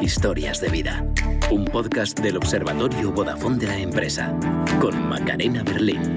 Historias 0.00 0.60
de 0.60 0.68
vida. 0.70 1.04
Un 1.50 1.66
podcast 1.66 2.18
del 2.20 2.38
Observatorio 2.38 3.12
Vodafone 3.12 3.58
de 3.58 3.66
la 3.66 3.78
empresa 3.78 4.34
con 4.80 5.08
Macarena 5.08 5.62
Berlín. 5.62 6.14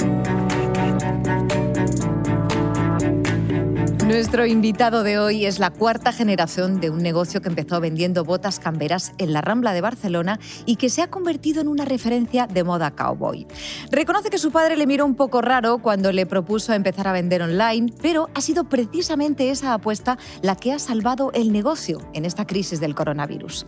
Nuestro 4.05 4.45
invitado 4.45 5.01
de 5.01 5.17
hoy 5.17 5.47
es 5.47 5.57
la 5.57 5.71
cuarta 5.71 6.13
generación 6.13 6.79
de 6.79 6.91
un 6.91 7.01
negocio 7.01 7.41
que 7.41 7.49
empezó 7.49 7.81
vendiendo 7.81 8.23
botas 8.23 8.59
camberas 8.59 9.13
en 9.17 9.33
la 9.33 9.41
Rambla 9.41 9.73
de 9.73 9.81
Barcelona 9.81 10.39
y 10.67 10.75
que 10.75 10.91
se 10.91 11.01
ha 11.01 11.09
convertido 11.09 11.59
en 11.59 11.67
una 11.67 11.85
referencia 11.85 12.45
de 12.45 12.63
moda 12.63 12.91
cowboy. 12.91 13.47
Reconoce 13.89 14.29
que 14.29 14.37
su 14.37 14.51
padre 14.51 14.77
le 14.77 14.85
miró 14.85 15.07
un 15.07 15.15
poco 15.15 15.41
raro 15.41 15.79
cuando 15.79 16.11
le 16.11 16.27
propuso 16.27 16.71
empezar 16.73 17.07
a 17.07 17.13
vender 17.13 17.41
online, 17.41 17.91
pero 17.99 18.29
ha 18.35 18.41
sido 18.41 18.65
precisamente 18.65 19.49
esa 19.49 19.73
apuesta 19.73 20.19
la 20.43 20.55
que 20.55 20.71
ha 20.71 20.77
salvado 20.77 21.31
el 21.33 21.51
negocio 21.51 21.97
en 22.13 22.25
esta 22.25 22.45
crisis 22.45 22.79
del 22.79 22.93
coronavirus. 22.93 23.65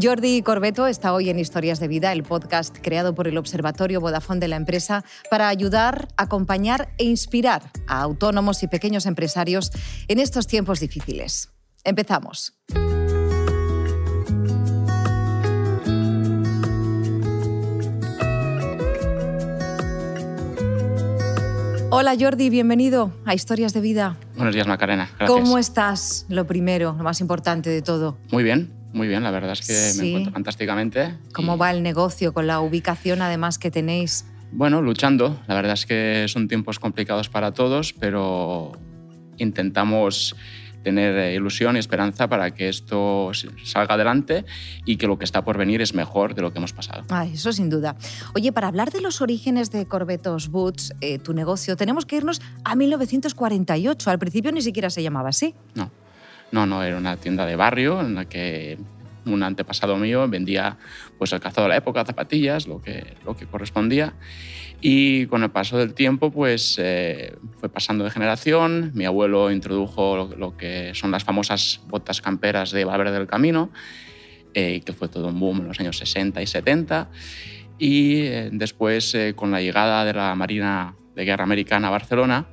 Jordi 0.00 0.42
Corbeto 0.42 0.88
está 0.88 1.14
hoy 1.14 1.30
en 1.30 1.38
Historias 1.38 1.80
de 1.80 1.88
Vida, 1.88 2.12
el 2.12 2.22
podcast 2.22 2.76
creado 2.82 3.14
por 3.14 3.28
el 3.28 3.38
Observatorio 3.38 4.02
Vodafone 4.02 4.40
de 4.40 4.48
la 4.48 4.56
empresa 4.56 5.04
para 5.30 5.48
ayudar, 5.48 6.08
acompañar 6.18 6.90
e 6.98 7.04
inspirar 7.04 7.62
a 7.86 8.02
autónomos 8.02 8.62
y 8.62 8.68
pequeños 8.68 9.06
empresarios 9.06 9.69
en 10.08 10.18
estos 10.18 10.46
tiempos 10.46 10.80
difíciles. 10.80 11.50
Empezamos. 11.84 12.54
Hola 21.92 22.14
Jordi, 22.18 22.50
bienvenido 22.50 23.12
a 23.24 23.34
Historias 23.34 23.74
de 23.74 23.80
Vida. 23.80 24.16
Buenos 24.36 24.54
días 24.54 24.66
Macarena. 24.66 25.10
Gracias. 25.18 25.28
¿Cómo 25.28 25.58
estás? 25.58 26.24
Lo 26.28 26.46
primero, 26.46 26.94
lo 26.96 27.02
más 27.02 27.20
importante 27.20 27.68
de 27.68 27.82
todo. 27.82 28.16
Muy 28.30 28.44
bien, 28.44 28.72
muy 28.92 29.08
bien, 29.08 29.24
la 29.24 29.32
verdad 29.32 29.52
es 29.52 29.66
que 29.66 30.00
me 30.00 30.08
encuentro 30.08 30.32
fantásticamente. 30.32 31.16
¿Cómo 31.34 31.58
va 31.58 31.72
el 31.72 31.82
negocio 31.82 32.32
con 32.32 32.46
la 32.46 32.60
ubicación 32.60 33.22
además 33.22 33.58
que 33.58 33.72
tenéis? 33.72 34.24
Bueno, 34.52 34.82
luchando. 34.82 35.40
La 35.48 35.54
verdad 35.54 35.74
es 35.74 35.84
que 35.84 36.26
son 36.28 36.46
tiempos 36.46 36.78
complicados 36.78 37.28
para 37.28 37.52
todos, 37.52 37.92
pero 37.92 38.72
intentamos 39.42 40.36
tener 40.82 41.16
eh, 41.16 41.34
ilusión 41.34 41.76
y 41.76 41.78
esperanza 41.78 42.28
para 42.28 42.52
que 42.52 42.68
esto 42.68 43.30
salga 43.64 43.94
adelante 43.94 44.44
y 44.84 44.96
que 44.96 45.06
lo 45.06 45.18
que 45.18 45.24
está 45.24 45.44
por 45.44 45.58
venir 45.58 45.82
es 45.82 45.94
mejor 45.94 46.34
de 46.34 46.42
lo 46.42 46.52
que 46.52 46.58
hemos 46.58 46.72
pasado. 46.72 47.04
Ah, 47.10 47.26
eso 47.26 47.52
sin 47.52 47.70
duda. 47.70 47.96
Oye, 48.34 48.52
para 48.52 48.68
hablar 48.68 48.90
de 48.90 49.00
los 49.00 49.20
orígenes 49.20 49.70
de 49.70 49.86
Corbetos 49.86 50.48
Boots, 50.48 50.94
eh, 51.00 51.18
tu 51.18 51.34
negocio, 51.34 51.76
tenemos 51.76 52.06
que 52.06 52.16
irnos 52.16 52.40
a 52.64 52.74
1948. 52.74 54.10
Al 54.10 54.18
principio 54.18 54.52
ni 54.52 54.62
siquiera 54.62 54.90
se 54.90 55.02
llamaba 55.02 55.30
así. 55.30 55.54
No, 55.74 55.90
no, 56.52 56.66
no, 56.66 56.82
era 56.82 56.96
una 56.96 57.16
tienda 57.16 57.46
de 57.46 57.56
barrio 57.56 58.00
en 58.00 58.14
la 58.14 58.24
que 58.24 58.78
un 59.26 59.42
antepasado 59.42 59.96
mío 59.96 60.26
vendía 60.28 60.78
pues 61.18 61.32
el 61.32 61.40
calzado 61.40 61.66
de 61.66 61.70
la 61.70 61.76
época, 61.76 62.04
zapatillas, 62.04 62.66
lo 62.66 62.80
que, 62.80 63.16
lo 63.24 63.36
que 63.36 63.46
correspondía. 63.46 64.14
Y 64.82 65.26
con 65.26 65.42
el 65.42 65.50
paso 65.50 65.76
del 65.76 65.92
tiempo, 65.92 66.30
pues 66.30 66.76
eh, 66.78 67.36
fue 67.58 67.68
pasando 67.68 68.02
de 68.04 68.10
generación. 68.10 68.92
Mi 68.94 69.04
abuelo 69.04 69.50
introdujo 69.50 70.34
lo, 70.36 70.56
que 70.56 70.92
son 70.94 71.10
las 71.10 71.22
famosas 71.22 71.82
botas 71.88 72.22
camperas 72.22 72.70
de 72.70 72.86
Valverde 72.86 73.18
del 73.18 73.26
Camino, 73.26 73.70
eh, 74.54 74.80
que 74.84 74.94
fue 74.94 75.08
todo 75.08 75.28
un 75.28 75.38
boom 75.38 75.60
en 75.60 75.68
los 75.68 75.80
años 75.80 75.98
60 75.98 76.40
y 76.40 76.46
70. 76.46 77.10
Y 77.78 78.20
eh, 78.22 78.48
después, 78.52 79.14
con 79.34 79.50
la 79.50 79.60
llegada 79.60 80.06
de 80.06 80.14
la 80.14 80.34
Marina 80.34 80.94
de 81.14 81.24
Guerra 81.26 81.44
Americana 81.44 81.88
a 81.88 81.90
Barcelona, 81.90 82.46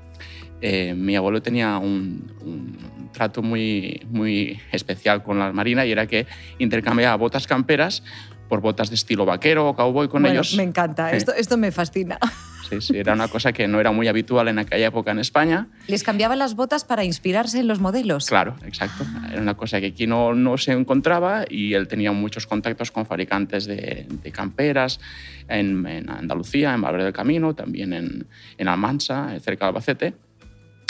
mi 0.60 1.16
abuelo 1.16 1.42
tenía 1.42 1.78
un, 1.78 2.34
un, 2.42 3.10
trato 3.14 3.44
muy, 3.44 4.02
muy 4.10 4.60
especial 4.72 5.24
con 5.24 5.38
la 5.40 5.54
Marina 5.54 5.86
y 5.86 5.92
era 5.92 6.08
que 6.08 6.26
intercambiaba 6.58 7.16
botas 7.16 7.48
camperas 7.48 8.04
por 8.48 8.62
botas 8.62 8.90
de 8.90 8.96
estilo 8.96 9.26
vaquero 9.26 9.70
o 9.70 9.76
cowboy 9.76 10.08
con 10.08 10.26
ellos. 10.26 10.56
Me 10.56 10.64
encanta, 10.64 11.12
esto, 11.12 11.34
esto 11.34 11.58
me 11.58 11.72
fascina. 11.72 12.18
Sí, 12.70 12.82
sí, 12.82 12.98
era 12.98 13.14
una 13.14 13.30
cosa 13.30 13.54
que 13.54 13.68
no 13.68 13.80
era 13.80 13.92
muy 13.92 14.08
habitual 14.10 14.50
en 14.50 14.60
aquella 14.60 14.88
época 14.88 15.12
en 15.12 15.20
España. 15.20 15.68
¿Les 15.88 16.04
cambiaban 16.04 16.38
las 16.38 16.56
botas 16.56 16.84
para 16.84 17.06
inspirarse 17.06 17.60
en 17.60 17.68
los 17.68 17.80
modelos? 17.80 18.26
Claro, 18.28 18.58
exacto. 18.66 19.06
Era 19.32 19.42
una 19.42 19.56
cosa 19.56 19.80
que 19.80 19.88
aquí 19.88 20.06
no, 20.06 20.34
no 20.34 20.58
se 20.58 20.74
encontraba 20.74 21.46
y 21.50 21.74
él 21.74 21.88
tenía 21.88 22.12
muchos 22.12 22.46
contactos 22.46 22.92
con 22.92 23.06
fabricantes 23.06 23.66
de, 23.66 24.06
de 24.10 24.32
camperas 24.32 25.00
en, 25.48 25.86
en, 25.88 26.10
Andalucía, 26.10 26.74
en 26.74 26.82
Valverde 26.82 27.06
del 27.06 27.14
Camino, 27.14 27.56
también 27.56 27.94
en, 27.94 28.28
en 28.58 28.68
Almansa, 28.68 29.30
cerca 29.40 29.66
de 29.66 29.70
Albacete. 29.70 30.14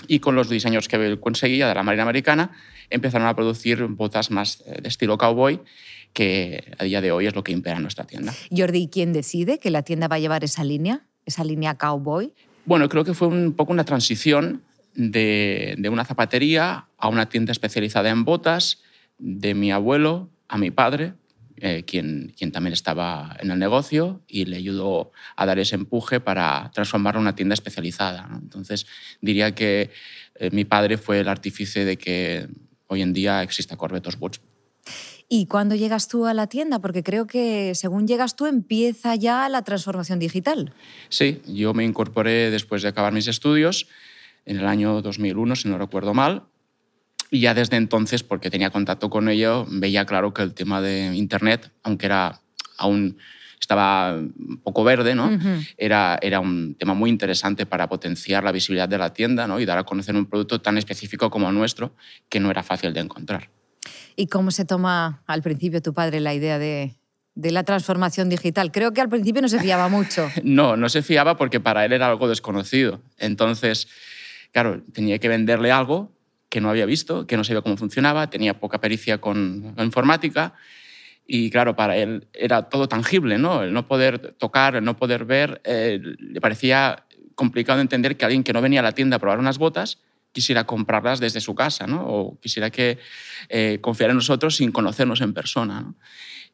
Y 0.07 0.19
con 0.19 0.33
los 0.33 0.49
diseños 0.49 0.87
que 0.87 0.95
él 0.95 1.19
conseguía 1.19 1.67
de 1.67 1.75
la 1.75 1.83
Marina 1.83 2.03
Americana, 2.03 2.51
empezaron 2.89 3.27
a 3.27 3.35
producir 3.35 3.83
botas 3.83 4.31
más 4.31 4.63
de 4.65 4.87
estilo 4.87 5.17
cowboy 5.17 5.59
que 6.17 6.73
a 6.79 6.83
día 6.83 6.99
de 6.99 7.11
hoy 7.11 7.27
es 7.27 7.35
lo 7.35 7.43
que 7.43 7.51
impera 7.51 7.75
en 7.75 7.83
nuestra 7.83 8.07
tienda. 8.07 8.33
Jordi, 8.49 8.89
¿quién 8.91 9.13
decide 9.13 9.59
que 9.59 9.69
la 9.69 9.83
tienda 9.83 10.07
va 10.07 10.15
a 10.15 10.19
llevar 10.19 10.43
esa 10.43 10.63
línea, 10.63 11.05
esa 11.27 11.43
línea 11.43 11.75
cowboy? 11.77 12.33
Bueno, 12.65 12.89
creo 12.89 13.05
que 13.05 13.13
fue 13.13 13.27
un 13.27 13.53
poco 13.53 13.71
una 13.71 13.85
transición 13.85 14.63
de, 14.95 15.75
de 15.77 15.89
una 15.89 16.05
zapatería 16.05 16.87
a 16.97 17.07
una 17.07 17.29
tienda 17.29 17.51
especializada 17.51 18.09
en 18.09 18.25
botas, 18.25 18.81
de 19.19 19.53
mi 19.53 19.71
abuelo 19.71 20.31
a 20.47 20.57
mi 20.57 20.71
padre, 20.71 21.13
eh, 21.57 21.83
quien, 21.85 22.33
quien, 22.35 22.51
también 22.51 22.73
estaba 22.73 23.37
en 23.39 23.51
el 23.51 23.59
negocio 23.59 24.23
y 24.27 24.45
le 24.45 24.57
ayudó 24.57 25.11
a 25.35 25.45
dar 25.45 25.59
ese 25.59 25.75
empuje 25.75 26.19
para 26.19 26.71
transformarlo 26.73 27.19
en 27.19 27.25
una 27.25 27.35
tienda 27.35 27.53
especializada. 27.53 28.25
¿no? 28.25 28.39
Entonces, 28.39 28.87
diría 29.21 29.53
que 29.53 29.91
eh, 30.33 30.49
mi 30.51 30.65
padre 30.65 30.97
fue 30.97 31.19
el 31.19 31.27
artífice 31.27 31.85
de 31.85 31.97
que 31.97 32.47
hoy 32.87 33.03
en 33.03 33.13
día 33.13 33.43
exista 33.43 33.77
Corbetos 33.77 34.17
Boots. 34.17 34.41
¿Y 35.29 35.47
cuándo 35.47 35.75
llegas 35.75 36.07
tú 36.07 36.25
a 36.25 36.33
la 36.33 36.47
tienda? 36.47 36.79
Porque 36.79 37.03
creo 37.03 37.27
que 37.27 37.75
según 37.75 38.07
llegas 38.07 38.35
tú 38.35 38.45
empieza 38.45 39.15
ya 39.15 39.49
la 39.49 39.61
transformación 39.61 40.19
digital. 40.19 40.73
Sí, 41.09 41.41
yo 41.47 41.73
me 41.73 41.83
incorporé 41.83 42.49
después 42.49 42.81
de 42.81 42.87
acabar 42.87 43.11
mis 43.11 43.27
estudios 43.27 43.87
en 44.45 44.57
el 44.57 44.65
año 44.65 45.01
2001, 45.01 45.55
si 45.57 45.67
no 45.67 45.77
recuerdo 45.77 46.13
mal. 46.13 46.43
Y 47.29 47.41
ya 47.41 47.53
desde 47.53 47.75
entonces, 47.75 48.23
porque 48.23 48.49
tenía 48.49 48.69
contacto 48.69 49.09
con 49.09 49.27
ello, 49.27 49.65
veía 49.69 50.05
claro 50.05 50.33
que 50.33 50.43
el 50.43 50.53
tema 50.53 50.81
de 50.81 51.13
Internet, 51.15 51.71
aunque 51.83 52.05
era 52.05 52.39
aún 52.77 53.17
estaba 53.59 54.15
un 54.15 54.61
poco 54.63 54.83
verde, 54.83 55.13
¿no? 55.15 55.25
Uh 55.25 55.31
-huh. 55.31 55.67
era, 55.77 56.17
era 56.21 56.39
un 56.39 56.75
tema 56.75 56.93
muy 56.93 57.09
interesante 57.09 57.65
para 57.65 57.89
potenciar 57.89 58.43
la 58.43 58.51
visibilidad 58.51 58.87
de 58.87 58.97
la 58.97 59.11
tienda 59.11 59.47
¿no? 59.47 59.59
y 59.59 59.65
dar 59.65 59.77
a 59.77 59.83
conocer 59.83 60.15
un 60.15 60.27
producto 60.27 60.61
tan 60.61 60.77
específico 60.77 61.29
como 61.29 61.49
el 61.49 61.55
nuestro, 61.55 61.91
que 62.29 62.39
no 62.39 62.49
era 62.51 62.63
fácil 62.63 62.93
de 62.93 63.01
encontrar. 63.01 63.49
¿Y 64.15 64.27
cómo 64.27 64.51
se 64.51 64.65
toma 64.65 65.23
al 65.27 65.41
principio 65.41 65.81
tu 65.81 65.93
padre 65.93 66.19
la 66.19 66.33
idea 66.33 66.59
de, 66.59 66.95
la 67.35 67.63
transformación 67.63 68.29
digital? 68.29 68.71
Creo 68.71 68.93
que 68.93 69.01
al 69.01 69.09
principio 69.09 69.41
no 69.41 69.49
se 69.49 69.59
fiaba 69.59 69.89
mucho. 69.89 70.29
no, 70.43 70.75
no 70.77 70.89
se 70.89 71.01
fiaba 71.01 71.37
porque 71.37 71.59
para 71.59 71.85
él 71.85 71.93
era 71.93 72.07
algo 72.07 72.27
desconocido. 72.27 73.01
Entonces, 73.17 73.87
claro, 74.51 74.81
tenía 74.93 75.19
que 75.19 75.29
venderle 75.29 75.71
algo 75.71 76.11
que 76.49 76.61
no 76.61 76.69
había 76.69 76.85
visto, 76.85 77.27
que 77.27 77.37
no 77.37 77.43
sabía 77.43 77.61
cómo 77.61 77.77
funcionaba, 77.77 78.29
tenía 78.29 78.59
poca 78.59 78.79
pericia 78.79 79.19
con 79.19 79.73
la 79.75 79.83
informática 79.83 80.53
y 81.27 81.49
claro, 81.49 81.75
para 81.75 81.97
él 81.97 82.27
era 82.33 82.69
todo 82.69 82.87
tangible, 82.87 83.37
¿no? 83.37 83.63
El 83.63 83.73
no 83.73 83.85
poder 83.87 84.33
tocar, 84.37 84.77
el 84.77 84.83
no 84.85 84.95
poder 84.95 85.25
ver, 85.25 85.61
eh, 85.65 85.99
le 86.01 86.39
parecía 86.39 87.03
complicado 87.35 87.81
entender 87.81 88.15
que 88.15 88.25
alguien 88.25 88.43
que 88.43 88.53
no 88.53 88.61
venía 88.61 88.79
a 88.79 88.83
la 88.83 88.93
tienda 88.93 89.17
a 89.17 89.19
probar 89.19 89.37
unas 89.37 89.57
botas 89.57 89.99
quisiera 90.37 90.65
comprarlas 90.65 91.19
desde 91.19 91.41
su 91.41 91.55
casa, 91.55 91.87
¿no? 91.87 92.05
O 92.07 92.39
quisiera 92.39 92.69
que 92.69 92.99
eh, 93.49 93.79
confiara 93.81 94.11
en 94.11 94.17
nosotros 94.17 94.57
sin 94.57 94.71
conocernos 94.71 95.19
en 95.21 95.33
persona, 95.33 95.81
¿no? 95.81 95.95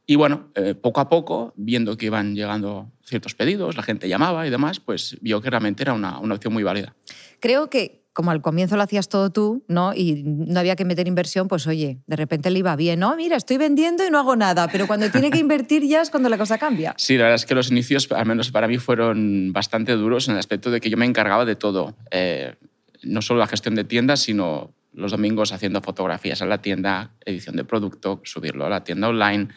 Y 0.06 0.16
bueno, 0.16 0.52
eh, 0.56 0.74
poco 0.74 1.02
a 1.02 1.10
poco, 1.10 1.54
viendo 1.58 1.98
que 1.98 2.06
iban 2.06 2.34
llegando 2.34 2.90
ciertos 3.04 3.36
pedidos, 3.36 3.76
la 3.76 3.84
gente 3.84 4.08
llamaba 4.08 4.48
y 4.48 4.50
demás, 4.50 4.80
pues 4.80 5.18
vio 5.20 5.42
que 5.42 5.50
realmente 5.50 5.84
era 5.84 5.92
una, 5.92 6.18
una 6.20 6.36
opción 6.36 6.54
muy 6.54 6.64
válida. 6.64 6.96
Creo 7.42 7.70
que 7.70 8.04
como 8.14 8.32
al 8.32 8.42
comienzo 8.42 8.78
lo 8.78 8.84
hacías 8.84 9.10
todo 9.10 9.32
tú, 9.32 9.66
¿no? 9.68 9.94
Y 9.94 10.24
no 10.24 10.59
había 10.59 10.76
que 10.76 10.86
meter 10.86 11.08
inversión, 11.08 11.47
pues 11.47 11.68
oye, 11.68 12.00
de 12.06 12.16
repente 12.16 12.50
le 12.52 12.59
iba 12.59 12.76
bien, 12.76 13.00
¿no? 13.00 13.16
Mira, 13.18 13.36
estoy 13.36 13.58
vendiendo 13.58 14.06
y 14.06 14.12
no 14.12 14.20
hago 14.20 14.36
nada, 14.36 14.70
pero 14.72 14.88
cuando 14.88 15.09
tiene 15.09 15.29
que 15.32 15.40
invertir 15.40 15.84
ya 15.86 16.02
es 16.02 16.09
cuando 16.09 16.29
la 16.29 16.38
cosa 16.38 16.58
cambia. 16.58 16.96
Sí, 17.03 17.18
la 17.18 17.24
verdad 17.24 17.36
es 17.36 17.46
que 17.46 17.56
los 17.56 17.70
inicios, 17.70 18.09
al 18.12 18.26
menos 18.26 18.52
para 18.52 18.68
mí, 18.68 18.78
fueron 18.78 19.52
bastante 19.52 19.94
duros 19.94 20.28
en 20.28 20.36
el 20.36 20.40
aspecto 20.40 20.72
de 20.72 20.79
que 20.79 20.90
yo 20.90 20.96
me 20.96 21.06
encargaba 21.06 21.44
de 21.44 21.56
todo. 21.56 21.96
Eh, 22.12 22.56
no 23.03 23.22
solo 23.22 23.40
la 23.40 23.47
gestión 23.47 23.76
de 23.76 23.84
tiendas, 23.84 24.22
sino 24.22 24.73
los 24.94 25.11
domingos 25.11 25.52
haciendo 25.52 25.82
fotografías 25.82 26.41
a 26.41 26.46
la 26.46 26.61
tienda, 26.61 27.16
edición 27.26 27.55
de 27.55 27.64
producto, 27.64 28.22
subirlo 28.23 28.66
a 28.66 28.70
la 28.70 28.84
tienda 28.84 29.09
online. 29.09 29.50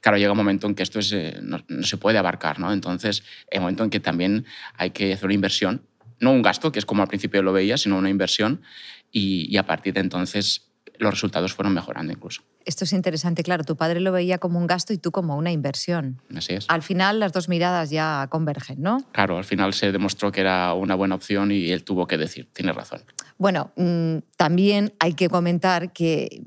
Claro, 0.00 0.16
llega 0.16 0.32
un 0.32 0.38
momento 0.38 0.66
en 0.66 0.74
que 0.74 0.82
esto 0.82 0.98
es, 0.98 1.12
eh, 1.12 1.38
no, 1.42 1.62
se 1.82 1.96
puede 1.96 2.18
abarcar, 2.18 2.58
¿no? 2.58 2.72
Entonces, 2.72 3.22
hay 3.52 3.60
momento 3.60 3.84
en 3.84 3.90
que 3.90 4.00
también 4.00 4.46
hay 4.74 4.90
que 4.90 5.12
hacer 5.12 5.26
una 5.26 5.34
inversión 5.34 5.88
no 6.20 6.32
un 6.32 6.42
gasto, 6.42 6.72
que 6.72 6.78
es 6.78 6.86
como 6.86 7.02
al 7.02 7.08
principio 7.08 7.42
lo 7.42 7.52
veía, 7.52 7.76
sino 7.76 7.96
una 7.96 8.10
inversión. 8.10 8.62
Y 9.10 9.56
a 9.56 9.64
partir 9.64 9.94
de 9.94 10.00
entonces 10.00 10.67
los 10.98 11.10
resultados 11.10 11.54
fueron 11.54 11.74
mejorando 11.74 12.12
incluso. 12.12 12.42
Esto 12.64 12.84
es 12.84 12.92
interesante, 12.92 13.42
claro, 13.42 13.64
tu 13.64 13.76
padre 13.76 14.00
lo 14.00 14.12
veía 14.12 14.38
como 14.38 14.58
un 14.58 14.66
gasto 14.66 14.92
y 14.92 14.98
tú 14.98 15.10
como 15.10 15.36
una 15.36 15.50
inversión. 15.52 16.20
Así 16.34 16.54
es. 16.54 16.66
Al 16.68 16.82
final 16.82 17.20
las 17.20 17.32
dos 17.32 17.48
miradas 17.48 17.90
ya 17.90 18.26
convergen, 18.30 18.82
¿no? 18.82 18.98
Claro, 19.12 19.38
al 19.38 19.44
final 19.44 19.72
se 19.74 19.92
demostró 19.92 20.30
que 20.32 20.40
era 20.40 20.74
una 20.74 20.94
buena 20.94 21.14
opción 21.14 21.50
y 21.50 21.70
él 21.70 21.84
tuvo 21.84 22.06
que 22.06 22.18
decir, 22.18 22.48
tiene 22.52 22.72
razón. 22.72 23.00
Bueno, 23.38 23.72
mm, 23.76 24.18
también 24.36 24.94
hay 24.98 25.14
que 25.14 25.28
comentar 25.28 25.92
que 25.92 26.42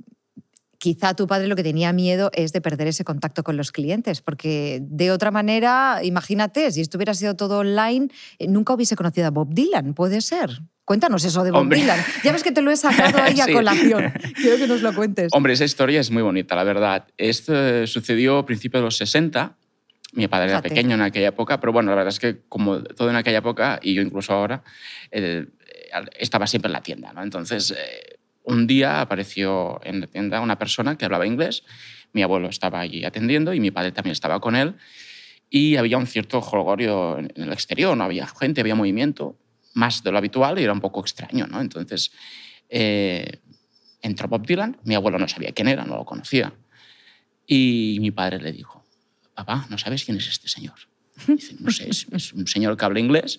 quizá 0.81 1.13
tu 1.13 1.27
padre 1.27 1.47
lo 1.47 1.55
que 1.55 1.63
tenía 1.63 1.93
miedo 1.93 2.31
es 2.33 2.53
de 2.53 2.59
perder 2.59 2.87
ese 2.87 3.03
contacto 3.03 3.43
con 3.43 3.55
los 3.55 3.71
clientes, 3.71 4.21
porque 4.21 4.79
de 4.81 5.11
otra 5.11 5.29
manera, 5.29 5.99
imagínate, 6.03 6.71
si 6.71 6.81
esto 6.81 6.97
hubiera 6.97 7.13
sido 7.13 7.35
todo 7.35 7.59
online, 7.59 8.09
eh, 8.39 8.47
nunca 8.47 8.73
hubiese 8.73 8.95
conocido 8.95 9.27
a 9.27 9.29
Bob 9.29 9.53
Dylan, 9.53 9.93
puede 9.93 10.21
ser. 10.21 10.63
Cuéntanos 10.91 11.23
eso 11.23 11.41
de 11.45 11.51
Bob 11.51 11.61
Hombre. 11.61 11.79
Dylan. 11.79 12.03
Ya 12.21 12.33
ves 12.33 12.43
que 12.43 12.51
te 12.51 12.61
lo 12.61 12.69
he 12.69 12.75
sacado 12.75 13.23
ahí 13.23 13.39
a 13.39 13.45
Sí. 13.45 13.53
colación. 13.53 14.11
Quiero 14.35 14.57
que 14.57 14.67
nos 14.67 14.81
lo 14.81 14.93
cuentes. 14.93 15.31
Hombre, 15.31 15.53
esa 15.53 15.63
historia 15.63 16.01
es 16.01 16.11
muy 16.11 16.21
bonita, 16.21 16.53
la 16.53 16.65
verdad. 16.65 17.07
Esto 17.17 17.53
eh, 17.55 17.87
sucedió 17.87 18.39
a 18.39 18.45
principios 18.45 18.81
de 18.81 18.85
los 18.87 18.97
60. 18.97 19.55
Mi 20.15 20.27
padre 20.27 20.49
era 20.49 20.61
pequeño 20.61 20.95
en 20.95 21.01
aquella 21.01 21.29
época, 21.29 21.61
pero 21.61 21.71
bueno, 21.71 21.91
la 21.91 21.95
verdad 21.95 22.09
es 22.09 22.19
que 22.19 22.41
como 22.49 22.83
todo 22.83 23.09
en 23.09 23.15
aquella 23.15 23.37
época, 23.37 23.79
y 23.81 23.93
yo 23.93 24.01
incluso 24.01 24.33
ahora, 24.33 24.63
eh, 25.11 25.45
estaba 26.19 26.45
siempre 26.45 26.67
en 26.67 26.73
la 26.73 26.81
tienda. 26.83 27.13
¿no? 27.13 27.23
Entonces, 27.23 27.71
eh, 27.71 28.17
un 28.43 28.67
día 28.67 28.99
apareció 28.99 29.79
en 29.85 30.01
la 30.01 30.07
tienda 30.07 30.41
una 30.41 30.59
persona 30.59 30.97
que 30.97 31.05
hablaba 31.05 31.25
inglés, 31.25 31.63
mi 32.11 32.21
abuelo 32.21 32.49
estaba 32.49 32.81
allí 32.81 33.05
atendiendo 33.05 33.53
y 33.53 33.61
mi 33.61 33.71
padre 33.71 33.93
también 33.93 34.11
estaba 34.11 34.41
con 34.41 34.57
él, 34.57 34.75
y 35.49 35.77
había 35.77 35.97
un 35.97 36.05
cierto 36.05 36.41
jolgorio 36.41 37.17
en 37.17 37.31
el 37.37 37.53
exterior, 37.53 37.95
no 37.95 38.03
había 38.03 38.27
gente, 38.27 38.59
había 38.59 38.75
movimiento, 38.75 39.37
más 39.73 40.03
de 40.03 40.11
lo 40.11 40.17
habitual 40.17 40.59
y 40.59 40.63
era 40.63 40.73
un 40.73 40.81
poco 40.81 41.01
extraño. 41.01 41.47
¿no? 41.47 41.61
Entonces, 41.61 42.11
eh, 42.69 43.39
entró 44.01 44.27
Bob 44.27 44.45
Dylan, 44.45 44.77
mi 44.83 44.95
abuelo 44.95 45.19
no 45.19 45.27
sabía 45.27 45.51
quién 45.51 45.67
era, 45.67 45.85
no 45.85 45.95
lo 45.95 46.05
conocía, 46.05 46.53
y 47.45 47.97
mi 47.99 48.11
padre 48.11 48.39
le 48.39 48.51
dijo, 48.51 48.83
papá, 49.35 49.65
¿no 49.69 49.77
sabes 49.77 50.05
quién 50.05 50.17
es 50.17 50.27
este 50.27 50.47
señor? 50.47 50.75
Dice, 51.27 51.55
no 51.59 51.71
sé, 51.71 51.89
es, 51.89 52.07
es 52.11 52.33
un 52.33 52.47
señor 52.47 52.77
que 52.77 52.85
habla 52.85 52.99
inglés, 52.99 53.37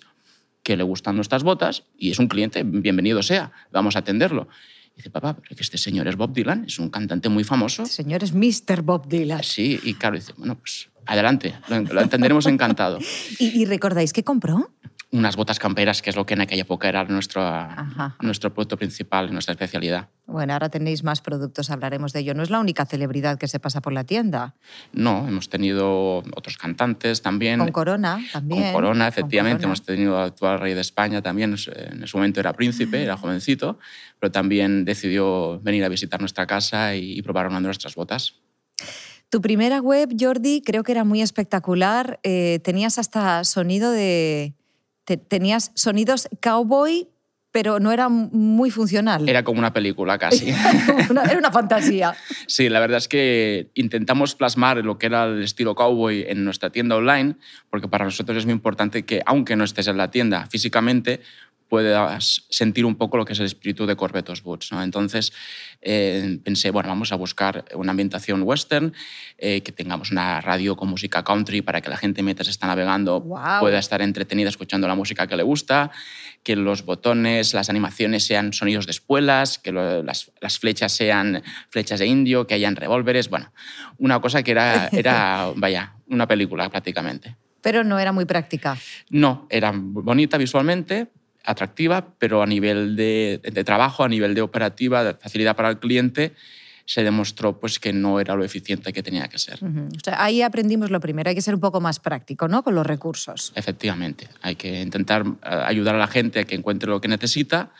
que 0.61 0.77
le 0.77 0.83
gustan 0.83 1.15
nuestras 1.15 1.43
botas 1.43 1.83
y 1.97 2.11
es 2.11 2.19
un 2.19 2.27
cliente, 2.27 2.63
bienvenido 2.63 3.21
sea, 3.21 3.51
vamos 3.71 3.95
a 3.95 3.99
atenderlo. 3.99 4.47
Dice, 4.95 5.09
papá, 5.09 5.35
pero 5.35 5.55
que 5.55 5.63
este 5.63 5.77
señor 5.77 6.07
es 6.07 6.15
Bob 6.15 6.33
Dylan, 6.33 6.65
es 6.65 6.77
un 6.79 6.89
cantante 6.89 7.27
muy 7.27 7.43
famoso. 7.43 7.83
Este 7.83 8.03
señor 8.03 8.23
es 8.23 8.33
Mr. 8.33 8.83
Bob 8.83 9.07
Dylan. 9.07 9.43
Sí, 9.43 9.79
y 9.83 9.95
claro, 9.95 10.15
dice, 10.15 10.33
bueno, 10.37 10.57
pues 10.57 10.89
adelante, 11.05 11.55
lo, 11.67 11.81
lo 11.81 12.01
entenderemos 12.01 12.45
encantado. 12.45 12.99
¿Y, 13.39 13.61
y 13.61 13.65
recordáis 13.65 14.13
qué 14.13 14.23
compró? 14.23 14.73
Unas 15.13 15.35
botas 15.35 15.59
camperas, 15.59 16.01
que 16.01 16.09
es 16.09 16.15
lo 16.15 16.25
que 16.25 16.33
en 16.33 16.41
aquella 16.41 16.63
época 16.63 16.89
era 16.89 17.03
nuestro, 17.03 17.45
Ajá. 17.45 18.17
nuestro 18.21 18.51
producto 18.51 18.77
principal, 18.77 19.31
nuestra 19.31 19.51
especialidad. 19.53 20.09
Bueno, 20.25 20.53
ahora 20.53 20.69
tenéis 20.69 21.03
más 21.03 21.21
productos, 21.21 21.69
hablaremos 21.69 22.13
de 22.13 22.21
ello. 22.21 22.33
No 22.33 22.41
es 22.41 22.49
la 22.49 22.59
única 22.59 22.85
celebridad 22.85 23.37
que 23.37 23.47
se 23.47 23.59
pasa 23.59 23.79
por 23.79 23.93
la 23.93 24.05
tienda. 24.05 24.55
No, 24.91 25.27
hemos 25.27 25.49
tenido 25.49 26.23
otros 26.35 26.57
cantantes 26.57 27.21
también. 27.21 27.59
Con 27.59 27.71
Corona 27.71 28.19
también. 28.33 28.63
Con 28.63 28.73
Corona, 28.73 29.05
con 29.05 29.09
efectivamente. 29.09 29.57
Corona. 29.61 29.67
Hemos 29.67 29.85
tenido 29.85 30.17
al 30.17 30.29
actual 30.29 30.59
rey 30.59 30.73
de 30.73 30.81
España 30.81 31.21
también. 31.21 31.55
En 31.75 32.03
ese 32.03 32.17
momento 32.17 32.39
era 32.39 32.53
príncipe, 32.53 33.03
era 33.03 33.15
jovencito, 33.15 33.77
pero 34.19 34.31
también 34.31 34.83
decidió 34.83 35.59
venir 35.61 35.83
a 35.83 35.89
visitar 35.89 36.19
nuestra 36.19 36.47
casa 36.47 36.95
y, 36.95 37.19
y 37.19 37.21
probar 37.21 37.47
una 37.47 37.57
de 37.57 37.65
nuestras 37.65 37.93
botas. 37.93 38.41
Tu 39.29 39.41
primera 39.41 39.79
web, 39.79 40.15
Jordi, 40.19 40.61
creo 40.61 40.83
que 40.83 40.91
era 40.91 41.03
muy 41.03 41.21
espectacular. 41.21 42.19
Eh, 42.23 42.59
tenías 42.63 42.99
hasta 42.99 43.43
sonido 43.43 43.91
de. 43.91 44.53
Te- 45.05 45.17
tenías 45.17 45.71
sonidos 45.75 46.27
cowboy, 46.41 47.07
pero 47.51 47.79
no 47.79 47.91
era 47.91 48.09
muy 48.09 48.71
funcional. 48.71 49.29
Era 49.29 49.43
como 49.43 49.59
una 49.59 49.71
película 49.73 50.17
casi. 50.17 50.49
era 51.29 51.37
una 51.37 51.51
fantasía. 51.51 52.15
Sí, 52.47 52.67
la 52.69 52.79
verdad 52.79 52.97
es 52.97 53.07
que 53.07 53.71
intentamos 53.75 54.35
plasmar 54.35 54.77
lo 54.83 54.97
que 54.97 55.05
era 55.05 55.25
el 55.25 55.43
estilo 55.43 55.75
cowboy 55.75 56.25
en 56.27 56.43
nuestra 56.43 56.71
tienda 56.71 56.95
online, 56.95 57.35
porque 57.69 57.87
para 57.87 58.05
nosotros 58.05 58.37
es 58.39 58.45
muy 58.45 58.53
importante 58.53 59.03
que, 59.05 59.21
aunque 59.25 59.55
no 59.55 59.63
estés 59.63 59.87
en 59.87 59.97
la 59.97 60.11
tienda 60.11 60.45
físicamente, 60.47 61.21
puedas 61.73 62.45
sentir 62.51 62.85
un 62.85 62.93
poco 62.93 63.17
lo 63.17 63.25
que 63.25 63.33
es 63.33 63.39
el 63.39 63.47
espíritu 63.47 63.87
de 63.87 63.95
Corbetos 63.95 64.43
Boots. 64.43 64.71
¿no? 64.71 64.83
Entonces 64.83 65.33
eh, 65.81 66.37
pensé, 66.43 66.69
bueno, 66.69 66.87
vamos 66.87 67.11
a 67.11 67.15
buscar 67.15 67.65
una 67.73 67.89
ambientación 67.89 68.43
western, 68.43 68.93
eh, 69.39 69.61
que 69.61 69.71
tengamos 69.71 70.11
una 70.11 70.39
radio 70.39 70.75
con 70.75 70.87
música 70.89 71.23
country 71.23 71.63
para 71.63 71.81
que 71.81 71.89
la 71.89 71.97
gente 71.97 72.21
mientras 72.21 72.47
está 72.47 72.67
navegando 72.67 73.21
Guau. 73.21 73.61
pueda 73.61 73.79
estar 73.79 74.03
entretenida 74.03 74.49
escuchando 74.49 74.87
la 74.87 74.93
música 74.93 75.25
que 75.25 75.35
le 75.35 75.41
gusta, 75.41 75.89
que 76.43 76.55
los 76.55 76.85
botones, 76.85 77.55
las 77.55 77.71
animaciones 77.71 78.23
sean 78.23 78.53
sonidos 78.53 78.85
de 78.85 78.91
espuelas, 78.91 79.57
que 79.57 79.71
lo- 79.71 80.03
las, 80.03 80.31
las 80.41 80.59
flechas 80.59 80.91
sean 80.91 81.41
flechas 81.71 81.99
de 81.99 82.05
indio, 82.05 82.45
que 82.45 82.53
hayan 82.53 82.75
revólveres, 82.75 83.29
bueno, 83.31 83.51
una 83.97 84.21
cosa 84.21 84.43
que 84.43 84.51
era, 84.51 84.89
era 84.91 85.51
vaya, 85.55 85.95
una 86.07 86.27
película 86.27 86.69
prácticamente. 86.69 87.35
Pero 87.63 87.83
no 87.83 87.97
era 87.97 88.11
muy 88.11 88.25
práctica. 88.25 88.77
No, 89.09 89.47
era 89.49 89.71
bonita 89.73 90.37
visualmente, 90.37 91.07
atractiva, 91.43 92.07
pero 92.17 92.41
a 92.41 92.45
nivel 92.45 92.95
de, 92.95 93.41
de 93.43 93.63
trabajo, 93.63 94.03
a 94.03 94.09
nivel 94.09 94.33
de 94.33 94.41
operativa, 94.41 95.03
de 95.03 95.13
facilidad 95.13 95.55
para 95.55 95.69
el 95.69 95.79
cliente, 95.79 96.33
se 96.85 97.03
demostró 97.03 97.59
pues, 97.59 97.79
que 97.79 97.93
no 97.93 98.19
era 98.19 98.35
lo 98.35 98.43
eficiente 98.43 98.91
que 98.91 99.03
tenía 99.03 99.27
que 99.27 99.39
ser. 99.39 99.63
Ujú. 99.63 99.87
O 99.95 99.99
sea, 100.03 100.23
ahí 100.23 100.41
aprendimos 100.41 100.91
lo 100.91 100.99
primero. 100.99 101.29
Hay 101.29 101.35
que 101.35 101.41
ser 101.41 101.55
un 101.55 101.61
poco 101.61 101.79
más 101.79 101.99
práctico, 101.99 102.47
¿no? 102.47 102.63
Con 102.63 102.75
los 102.75 102.85
recursos. 102.85 103.53
Efectivamente, 103.55 104.27
hay 104.41 104.55
que 104.55 104.81
intentar 104.81 105.25
eh, 105.25 105.31
ayudar 105.65 105.95
a 105.95 105.99
la 105.99 106.07
gente 106.07 106.41
a 106.41 106.43
que 106.43 106.55
encuentre 106.55 106.89
lo 106.89 106.99
que 106.99 107.07
necesita 107.07 107.71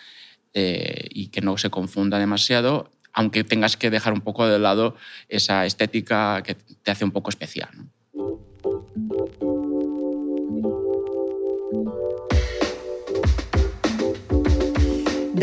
eh, 0.54 1.07
y 1.09 1.27
que 1.27 1.42
no 1.42 1.57
se 1.57 1.69
confunda 1.69 2.19
demasiado, 2.19 2.92
aunque 3.12 3.44
tengas 3.44 3.75
que 3.77 3.89
dejar 3.89 4.13
un 4.13 4.21
poco 4.21 4.48
de 4.48 4.59
lado 4.59 4.95
esa 5.27 5.66
estética 5.66 6.42
que 6.44 6.56
te 6.56 6.92
hace 6.92 7.04
un 7.04 7.12
poco 7.12 7.30
especial. 7.30 7.69
¿no? 7.74 9.52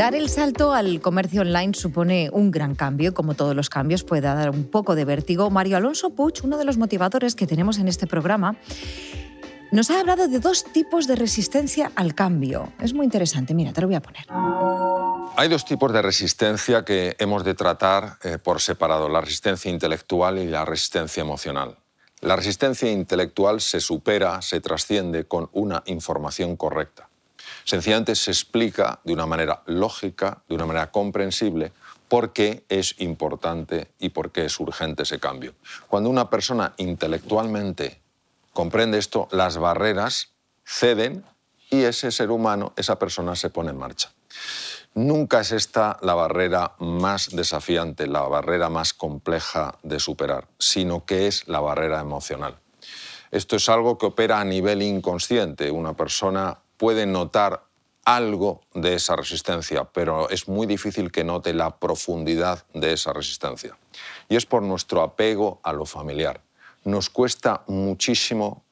Dar 0.00 0.14
el 0.14 0.30
salto 0.30 0.72
al 0.72 1.02
comercio 1.02 1.42
online 1.42 1.74
supone 1.74 2.30
un 2.32 2.50
gran 2.50 2.74
cambio, 2.74 3.12
como 3.12 3.34
todos 3.34 3.54
los 3.54 3.68
cambios 3.68 4.02
puede 4.02 4.22
dar 4.22 4.48
un 4.48 4.64
poco 4.64 4.94
de 4.94 5.04
vértigo. 5.04 5.50
Mario 5.50 5.76
Alonso 5.76 6.08
Puig, 6.08 6.42
uno 6.42 6.56
de 6.56 6.64
los 6.64 6.78
motivadores 6.78 7.34
que 7.34 7.46
tenemos 7.46 7.76
en 7.76 7.86
este 7.86 8.06
programa, 8.06 8.56
nos 9.72 9.90
ha 9.90 10.00
hablado 10.00 10.26
de 10.26 10.40
dos 10.40 10.64
tipos 10.64 11.06
de 11.06 11.16
resistencia 11.16 11.92
al 11.96 12.14
cambio. 12.14 12.72
Es 12.80 12.94
muy 12.94 13.04
interesante, 13.04 13.52
mira, 13.52 13.74
te 13.74 13.82
lo 13.82 13.88
voy 13.88 13.96
a 13.96 14.00
poner. 14.00 14.24
Hay 15.36 15.50
dos 15.50 15.66
tipos 15.66 15.92
de 15.92 16.00
resistencia 16.00 16.82
que 16.82 17.14
hemos 17.18 17.44
de 17.44 17.52
tratar 17.52 18.16
eh, 18.24 18.38
por 18.38 18.62
separado, 18.62 19.06
la 19.10 19.20
resistencia 19.20 19.70
intelectual 19.70 20.38
y 20.38 20.46
la 20.46 20.64
resistencia 20.64 21.20
emocional. 21.20 21.76
La 22.22 22.36
resistencia 22.36 22.90
intelectual 22.90 23.60
se 23.60 23.80
supera, 23.80 24.40
se 24.40 24.62
trasciende 24.62 25.24
con 25.26 25.50
una 25.52 25.82
información 25.84 26.56
correcta. 26.56 27.09
Sencillamente 27.64 28.14
se 28.14 28.30
explica 28.30 29.00
de 29.04 29.12
una 29.12 29.26
manera 29.26 29.62
lógica, 29.66 30.42
de 30.48 30.54
una 30.54 30.66
manera 30.66 30.90
comprensible, 30.90 31.72
por 32.08 32.32
qué 32.32 32.64
es 32.68 32.96
importante 32.98 33.92
y 33.98 34.08
por 34.08 34.32
qué 34.32 34.46
es 34.46 34.58
urgente 34.58 35.04
ese 35.04 35.20
cambio. 35.20 35.54
Cuando 35.86 36.10
una 36.10 36.28
persona 36.28 36.74
intelectualmente 36.76 38.00
comprende 38.52 38.98
esto, 38.98 39.28
las 39.30 39.58
barreras 39.58 40.32
ceden 40.64 41.24
y 41.70 41.82
ese 41.82 42.10
ser 42.10 42.30
humano, 42.30 42.72
esa 42.76 42.98
persona 42.98 43.36
se 43.36 43.50
pone 43.50 43.70
en 43.70 43.78
marcha. 43.78 44.12
Nunca 44.94 45.40
es 45.40 45.52
esta 45.52 45.98
la 46.02 46.14
barrera 46.14 46.72
más 46.80 47.30
desafiante, 47.30 48.08
la 48.08 48.22
barrera 48.22 48.68
más 48.70 48.92
compleja 48.92 49.78
de 49.84 50.00
superar, 50.00 50.48
sino 50.58 51.04
que 51.04 51.28
es 51.28 51.46
la 51.46 51.60
barrera 51.60 52.00
emocional. 52.00 52.58
Esto 53.30 53.54
es 53.54 53.68
algo 53.68 53.98
que 53.98 54.06
opera 54.06 54.40
a 54.40 54.44
nivel 54.44 54.82
inconsciente. 54.82 55.70
Una 55.70 55.94
persona 55.94 56.58
puede 56.80 57.04
notar 57.04 57.66
algo 58.06 58.62
de 58.72 58.94
esa 58.94 59.14
resistencia, 59.14 59.84
pero 59.84 60.30
es 60.30 60.48
muy 60.48 60.66
difícil 60.66 61.12
que 61.12 61.24
note 61.24 61.52
la 61.52 61.76
profundidad 61.76 62.64
de 62.72 62.94
esa 62.94 63.12
resistencia. 63.12 63.76
Y 64.30 64.36
es 64.36 64.46
por 64.46 64.62
nuestro 64.62 65.02
apego 65.02 65.60
a 65.62 65.74
lo 65.74 65.84
familiar. 65.84 66.40
Nos 66.84 67.10
cuesta 67.10 67.64
muchísimo 67.66 68.64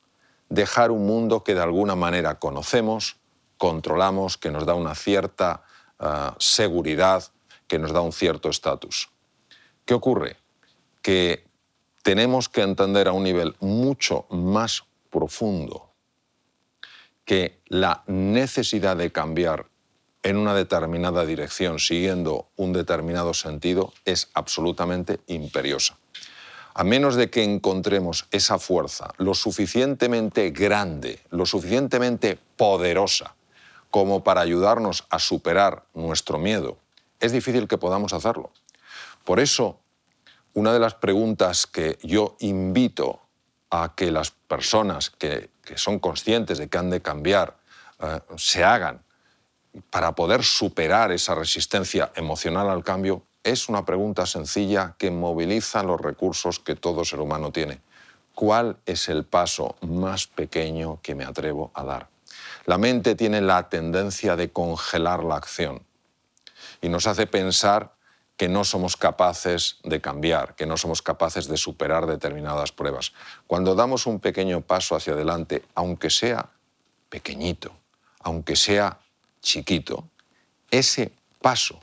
dejar 0.48 0.90
un 0.90 1.04
mundo 1.04 1.44
que 1.44 1.54
de 1.54 1.60
alguna 1.60 1.96
manera 1.96 2.38
conocemos, 2.38 3.18
controlamos, 3.58 4.38
que 4.38 4.50
nos 4.50 4.64
da 4.64 4.72
una 4.72 4.94
cierta 4.94 5.64
uh, 6.00 6.32
seguridad, 6.38 7.24
que 7.66 7.78
nos 7.78 7.92
da 7.92 8.00
un 8.00 8.12
cierto 8.12 8.48
estatus. 8.48 9.10
¿Qué 9.84 9.92
ocurre? 9.92 10.38
Que 11.02 11.44
tenemos 12.02 12.48
que 12.48 12.62
entender 12.62 13.06
a 13.06 13.12
un 13.12 13.24
nivel 13.24 13.54
mucho 13.60 14.24
más 14.30 14.84
profundo 15.10 15.88
que 17.28 17.61
la 17.66 18.04
necesidad 18.06 18.97
de 18.97 19.12
cambiar 19.12 19.66
en 20.23 20.38
una 20.38 20.54
determinada 20.54 21.26
dirección 21.26 21.78
siguiendo 21.78 22.49
un 22.56 22.73
determinado 22.73 23.35
sentido 23.35 23.92
es 24.06 24.30
absolutamente 24.32 25.20
imperiosa. 25.26 25.99
A 26.73 26.85
menos 26.85 27.16
de 27.16 27.28
que 27.28 27.44
encontremos 27.44 28.26
esa 28.30 28.58
fuerza 28.58 29.12
lo 29.18 29.35
suficientemente 29.35 30.52
grande, 30.52 31.20
lo 31.28 31.44
suficientemente 31.44 32.38
poderosa 32.56 33.35
como 33.90 34.25
para 34.25 34.40
ayudarnos 34.40 35.04
a 35.11 35.18
superar 35.18 35.85
nuestro 35.92 36.38
miedo, 36.38 36.78
es 37.20 37.32
difícil 37.32 37.68
que 37.68 37.76
podamos 37.76 38.14
hacerlo. 38.14 38.52
Por 39.26 39.38
eso, 39.38 39.80
una 40.54 40.73
de 40.73 40.80
las 40.80 40.94
preguntas 40.94 41.66
que 41.66 41.99
yo 42.02 42.37
invito 42.38 43.20
a 43.68 43.94
que 43.94 44.11
las 44.11 44.30
personas 44.30 45.11
que, 45.11 45.50
son 45.76 45.98
conscientes 45.98 46.58
de 46.58 46.68
que 46.68 46.78
han 46.78 46.90
de 46.90 47.02
cambiar 47.02 47.56
eh, 48.00 48.20
se 48.37 48.64
hagan 48.64 49.02
para 49.90 50.14
poder 50.14 50.42
superar 50.42 51.12
esa 51.12 51.34
resistencia 51.34 52.12
emocional 52.14 52.70
al 52.70 52.82
cambio 52.82 53.25
es 53.42 53.68
una 53.68 53.84
pregunta 53.84 54.26
sencilla 54.26 54.94
que 54.98 55.10
moviliza 55.10 55.82
los 55.82 56.00
recursos 56.00 56.58
que 56.58 56.75
todo 56.75 57.04
ser 57.04 57.20
humano 57.20 57.50
tiene. 57.50 57.80
¿Cuál 58.34 58.76
es 58.87 59.08
el 59.08 59.25
paso 59.25 59.76
más 59.80 60.26
pequeño 60.26 61.00
que 61.02 61.14
me 61.14 61.25
atrevo 61.25 61.70
a 61.75 61.84
dar? 61.84 62.08
La 62.66 62.78
mente 62.78 63.14
tiene 63.14 63.40
la 63.40 63.68
tendencia 63.68 64.37
de 64.37 64.50
congelar 64.50 65.25
la 65.25 65.37
acción 65.37 65.82
y 66.80 66.88
nos 66.88 67.06
hace 67.06 67.26
pensar 67.26 67.94
que 68.38 68.49
no 68.49 68.62
somos 68.62 68.97
capaces 68.97 69.78
de 69.83 70.00
cambiar, 70.00 70.54
que 70.54 70.64
no 70.64 70.76
somos 70.76 71.02
capaces 71.02 71.49
de 71.49 71.57
superar 71.57 72.07
determinadas 72.07 72.71
pruebas. 72.71 73.12
Cuando 73.49 73.75
damos 73.75 74.07
un 74.07 74.21
pequeño 74.21 74.61
paso 74.61 74.95
hacia 74.95 75.12
adelante, 75.12 75.64
aunque 75.75 76.09
sea 76.09 76.49
pequeñito, 77.11 77.73
aunque 78.21 78.54
sea 78.54 79.00
chiquito, 79.42 80.04
ese 80.71 81.11
paso 81.42 81.80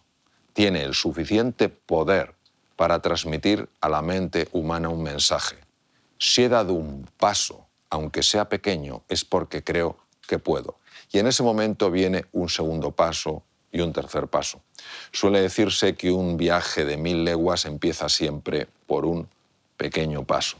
tiene 0.53 0.83
el 0.83 0.93
suficiente 0.93 1.67
poder 1.67 2.33
para 2.77 3.01
transmitir 3.01 3.67
a 3.81 3.89
la 3.89 4.01
mente 4.01 4.47
humana 4.53 4.87
un 4.87 5.03
mensaje. 5.03 5.57
Si 6.17 6.43
he 6.43 6.49
dado 6.49 6.71
un 6.71 7.05
paso, 7.17 7.67
aunque 7.89 8.23
sea 8.23 8.47
pequeño, 8.47 9.03
es 9.09 9.25
porque 9.25 9.61
creo 9.61 9.97
que 10.25 10.39
puedo. 10.39 10.79
Y 11.11 11.19
en 11.19 11.27
ese 11.27 11.43
momento 11.43 11.91
viene 11.91 12.25
un 12.31 12.47
segundo 12.47 12.91
paso 12.91 13.43
y 13.75 13.81
un 13.81 13.93
tercer 13.93 14.27
paso. 14.27 14.61
Suele 15.11 15.41
decirse 15.41 15.95
que 15.95 16.11
un 16.11 16.37
viaje 16.37 16.85
de 16.85 16.97
mil 16.97 17.23
leguas 17.23 17.65
empieza 17.65 18.09
siempre 18.09 18.67
por 18.87 19.05
un 19.05 19.27
pequeño 19.77 20.23
paso. 20.23 20.57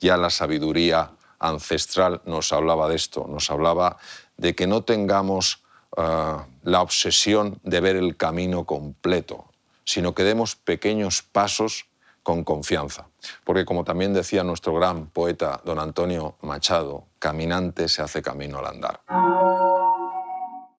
Ya 0.00 0.16
la 0.16 0.30
sabiduría 0.30 1.10
ancestral 1.38 2.20
nos 2.26 2.52
hablaba 2.52 2.88
de 2.88 2.96
esto, 2.96 3.26
nos 3.28 3.50
hablaba 3.50 3.96
de 4.36 4.54
que 4.54 4.66
no 4.66 4.82
tengamos 4.82 5.62
Ah, 5.96 6.46
la 6.62 6.82
obsesión 6.82 7.58
de 7.62 7.80
ver 7.80 7.96
el 7.96 8.16
camino 8.16 8.64
completo, 8.64 9.46
sino 9.84 10.14
que 10.14 10.22
demos 10.22 10.54
pequeños 10.54 11.22
pasos 11.22 11.86
con 12.22 12.44
confianza. 12.44 13.06
Porque 13.44 13.64
como 13.64 13.84
también 13.84 14.12
decía 14.12 14.44
nuestro 14.44 14.74
gran 14.74 15.06
poeta 15.06 15.60
don 15.64 15.78
Antonio 15.78 16.36
Machado, 16.42 17.04
caminante 17.18 17.88
se 17.88 18.02
hace 18.02 18.20
camino 18.20 18.58
al 18.58 18.66
andar. 18.66 19.00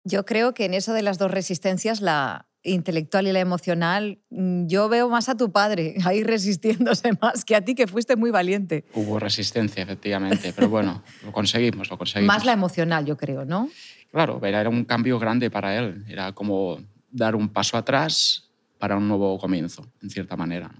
Yo 0.09 0.25
creo 0.25 0.55
que 0.55 0.65
en 0.65 0.73
eso 0.73 0.93
de 0.93 1.03
las 1.03 1.19
dos 1.19 1.29
resistencias, 1.29 2.01
la 2.01 2.47
intelectual 2.63 3.27
y 3.27 3.31
la 3.31 3.39
emocional, 3.39 4.19
mm, 4.31 4.65
yo 4.65 4.89
veo 4.89 5.07
más 5.07 5.29
a 5.29 5.37
tu 5.37 5.51
padre 5.51 5.95
ahí 6.05 6.23
resistiéndose 6.23 7.11
más 7.21 7.45
que 7.45 7.55
a 7.55 7.61
ti, 7.61 7.75
que 7.75 7.85
fuiste 7.85 8.15
muy 8.15 8.31
valiente. 8.31 8.85
Hubo 8.95 9.19
resistencia, 9.19 9.83
efectivamente, 9.83 10.51
pero 10.53 10.67
bueno, 10.67 11.03
lo 11.23 11.31
conseguimos, 11.31 11.89
lo 11.89 11.97
conseguimos. 11.97 12.35
Más 12.35 12.43
la 12.43 12.53
emocional, 12.53 13.05
yo 13.05 13.17
creo, 13.17 13.45
¿no? 13.45 13.69
Claro, 14.11 14.41
era 14.43 14.67
un 14.67 14.83
cambio 14.83 15.19
grande 15.19 15.51
para 15.51 15.77
él. 15.77 16.03
Era 16.07 16.31
como 16.31 16.79
dar 17.11 17.35
un 17.35 17.47
paso 17.49 17.77
atrás 17.77 18.49
para 18.79 18.97
un 18.97 19.07
nuevo 19.07 19.37
comienzo, 19.37 19.85
en 20.01 20.09
cierta 20.09 20.35
manera. 20.35 20.71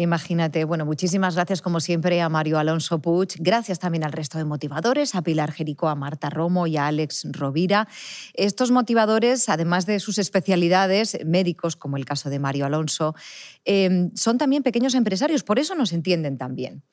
Imagínate, 0.00 0.64
bueno, 0.64 0.86
muchísimas 0.86 1.34
gracias 1.34 1.60
como 1.60 1.80
siempre 1.80 2.20
a 2.20 2.28
Mario 2.28 2.60
Alonso 2.60 3.00
Puig, 3.00 3.30
gracias 3.40 3.80
también 3.80 4.04
al 4.04 4.12
resto 4.12 4.38
de 4.38 4.44
motivadores, 4.44 5.16
a 5.16 5.22
Pilar 5.22 5.50
Jerico, 5.50 5.88
a 5.88 5.96
Marta 5.96 6.30
Romo 6.30 6.68
y 6.68 6.76
a 6.76 6.86
Alex 6.86 7.26
Rovira. 7.32 7.88
Estos 8.34 8.70
motivadores, 8.70 9.48
además 9.48 9.86
de 9.86 9.98
sus 9.98 10.18
especialidades, 10.18 11.18
médicos 11.26 11.74
como 11.74 11.96
el 11.96 12.04
caso 12.04 12.30
de 12.30 12.38
Mario 12.38 12.66
Alonso, 12.66 13.16
eh, 13.64 14.08
son 14.14 14.38
también 14.38 14.62
pequeños 14.62 14.94
empresarios, 14.94 15.42
por 15.42 15.58
eso 15.58 15.74
nos 15.74 15.92
entienden 15.92 16.38
también. 16.38 16.84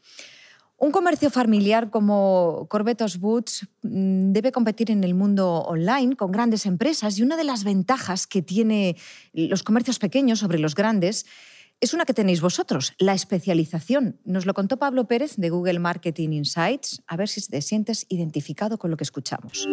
Un 0.77 0.91
comercio 0.91 1.29
familiar 1.29 1.91
como 1.91 2.65
Corbetos 2.71 3.19
Boots 3.19 3.67
mm, 3.83 4.31
debe 4.31 4.51
competir 4.51 4.89
en 4.89 5.03
el 5.03 5.13
mundo 5.13 5.59
online 5.59 6.15
con 6.15 6.31
grandes 6.31 6.65
empresas 6.65 7.19
y 7.19 7.21
una 7.21 7.38
de 7.38 7.43
las 7.43 7.63
ventajas 7.63 8.25
que 8.25 8.41
tiene 8.41 8.97
los 9.31 9.62
comercios 9.62 10.00
pequeños 10.00 10.39
sobre 10.39 10.57
los 10.57 10.74
grandes 10.74 11.27
es 11.82 11.94
una 11.94 12.05
que 12.05 12.13
tenéis 12.13 12.41
vosotros, 12.41 12.94
la 12.98 13.13
especialización. 13.13 14.20
Nos 14.24 14.46
lo 14.46 14.53
contó 14.53 14.77
Pablo 14.77 15.08
Pérez 15.08 15.36
de 15.36 15.50
Google 15.50 15.79
Marketing 15.79 16.29
Insights. 16.29 17.01
A 17.08 17.17
ver 17.17 17.27
si 17.27 17.46
te 17.48 17.62
sientes 17.62 18.05
identificado 18.10 18.77
con 18.77 18.91
lo 18.91 18.98
que 18.98 19.03
escuchamos. 19.03 19.67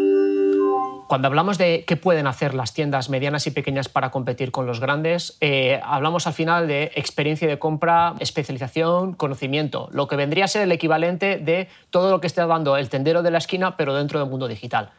Cuando 1.08 1.28
hablamos 1.28 1.58
de 1.58 1.84
qué 1.86 1.96
pueden 1.96 2.26
hacer 2.26 2.54
las 2.54 2.72
tiendas 2.72 3.10
medianas 3.10 3.46
y 3.46 3.50
pequeñas 3.50 3.88
para 3.88 4.10
competir 4.10 4.50
con 4.50 4.66
los 4.66 4.80
grandes, 4.80 5.36
eh, 5.40 5.80
hablamos 5.84 6.26
al 6.26 6.32
final 6.32 6.66
de 6.66 6.90
experiencia 6.94 7.46
de 7.46 7.58
compra, 7.58 8.14
especialización, 8.18 9.12
conocimiento, 9.12 9.88
lo 9.92 10.08
que 10.08 10.16
vendría 10.16 10.46
a 10.46 10.48
ser 10.48 10.62
el 10.62 10.72
equivalente 10.72 11.38
de 11.38 11.68
todo 11.90 12.10
lo 12.10 12.20
que 12.20 12.26
esté 12.26 12.44
dando 12.46 12.76
el 12.76 12.88
tendero 12.88 13.22
de 13.22 13.30
la 13.30 13.38
esquina, 13.38 13.76
pero 13.76 13.94
dentro 13.94 14.20
del 14.20 14.30
mundo 14.30 14.48
digital. 14.48 14.92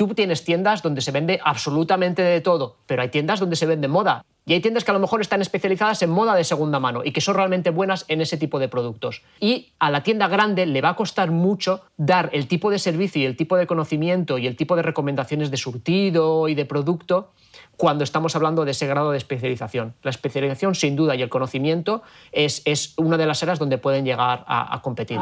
Tú 0.00 0.14
tienes 0.14 0.44
tiendas 0.44 0.80
donde 0.80 1.02
se 1.02 1.10
vende 1.10 1.40
absolutamente 1.44 2.22
de 2.22 2.40
todo, 2.40 2.78
pero 2.86 3.02
hay 3.02 3.10
tiendas 3.10 3.38
donde 3.38 3.54
se 3.54 3.66
vende 3.66 3.86
moda. 3.86 4.24
Y 4.46 4.54
hay 4.54 4.60
tiendas 4.60 4.82
que 4.82 4.92
a 4.92 4.94
lo 4.94 4.98
mejor 4.98 5.20
están 5.20 5.42
especializadas 5.42 6.00
en 6.00 6.08
moda 6.08 6.34
de 6.34 6.42
segunda 6.42 6.80
mano 6.80 7.02
y 7.04 7.12
que 7.12 7.20
son 7.20 7.34
realmente 7.34 7.68
buenas 7.68 8.06
en 8.08 8.22
ese 8.22 8.38
tipo 8.38 8.58
de 8.58 8.70
productos. 8.70 9.20
Y 9.40 9.74
a 9.78 9.90
la 9.90 10.02
tienda 10.02 10.26
grande 10.26 10.64
le 10.64 10.80
va 10.80 10.88
a 10.88 10.96
costar 10.96 11.30
mucho 11.30 11.82
dar 11.98 12.30
el 12.32 12.48
tipo 12.48 12.70
de 12.70 12.78
servicio 12.78 13.20
y 13.20 13.26
el 13.26 13.36
tipo 13.36 13.58
de 13.58 13.66
conocimiento 13.66 14.38
y 14.38 14.46
el 14.46 14.56
tipo 14.56 14.74
de 14.74 14.80
recomendaciones 14.80 15.50
de 15.50 15.58
surtido 15.58 16.48
y 16.48 16.54
de 16.54 16.64
producto 16.64 17.32
cuando 17.76 18.02
estamos 18.02 18.34
hablando 18.34 18.64
de 18.64 18.70
ese 18.70 18.86
grado 18.86 19.10
de 19.10 19.18
especialización. 19.18 19.96
La 20.02 20.08
especialización, 20.12 20.74
sin 20.74 20.96
duda, 20.96 21.14
y 21.14 21.20
el 21.20 21.28
conocimiento 21.28 22.02
es, 22.32 22.62
es 22.64 22.94
una 22.96 23.18
de 23.18 23.26
las 23.26 23.42
áreas 23.42 23.58
donde 23.58 23.76
pueden 23.76 24.06
llegar 24.06 24.46
a, 24.46 24.74
a 24.74 24.80
competir. 24.80 25.18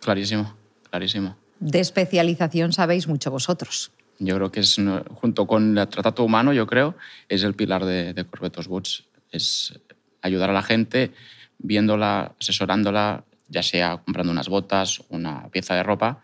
Clarísimo, 0.00 0.52
clarísimo 0.90 1.47
de 1.60 1.80
especialización 1.80 2.72
sabéis 2.72 3.08
mucho 3.08 3.30
vosotros. 3.30 3.92
Yo 4.18 4.34
creo 4.34 4.50
que 4.50 4.60
es, 4.60 4.76
junto 5.14 5.46
con 5.46 5.78
el 5.78 5.88
tratado 5.88 6.24
humano, 6.24 6.52
yo 6.52 6.66
creo, 6.66 6.96
es 7.28 7.42
el 7.44 7.54
pilar 7.54 7.84
de, 7.84 8.14
de 8.14 8.24
Corbetos 8.24 8.66
Boots. 8.66 9.04
Es 9.30 9.78
ayudar 10.22 10.50
a 10.50 10.52
la 10.52 10.62
gente 10.62 11.12
viéndola, 11.58 12.34
asesorándola, 12.40 13.24
ya 13.48 13.62
sea 13.62 13.98
comprando 13.98 14.32
unas 14.32 14.48
botas, 14.48 15.02
una 15.08 15.48
pieza 15.48 15.74
de 15.74 15.82
ropa, 15.82 16.20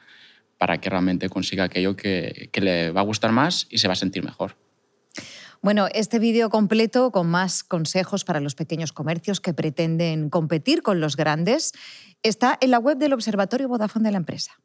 para 0.59 0.79
que 0.79 0.91
realmente 0.91 1.29
consiga 1.29 1.65
aquello 1.65 1.97
que, 1.97 2.49
que 2.53 2.61
le 2.61 2.91
va 2.91 3.01
a 3.01 3.05
gustar 3.05 3.33
más 3.33 3.67
y 3.71 3.79
se 3.79 3.89
va 3.89 3.93
a 3.93 3.97
sentir 3.97 4.25
mejor. 4.25 4.57
Bueno, 5.63 5.89
este 5.95 6.19
vídeo 6.19 6.51
completo 6.51 7.11
con 7.11 7.29
más 7.29 7.65
consejos 7.65 8.25
para 8.25 8.41
los 8.41 8.55
pequeños 8.55 8.93
comercios 8.93 9.41
que 9.41 9.55
pretenden 9.55 10.29
competir 10.29 10.83
con 10.83 11.01
los 11.01 11.17
grandes 11.17 11.73
está 12.23 12.59
en 12.61 12.71
la 12.71 12.79
web 12.79 12.99
del 12.99 13.15
Observatorio 13.15 13.69
Vodafone 13.69 14.05
de 14.05 14.13
la 14.13 14.19
empresa. 14.19 14.61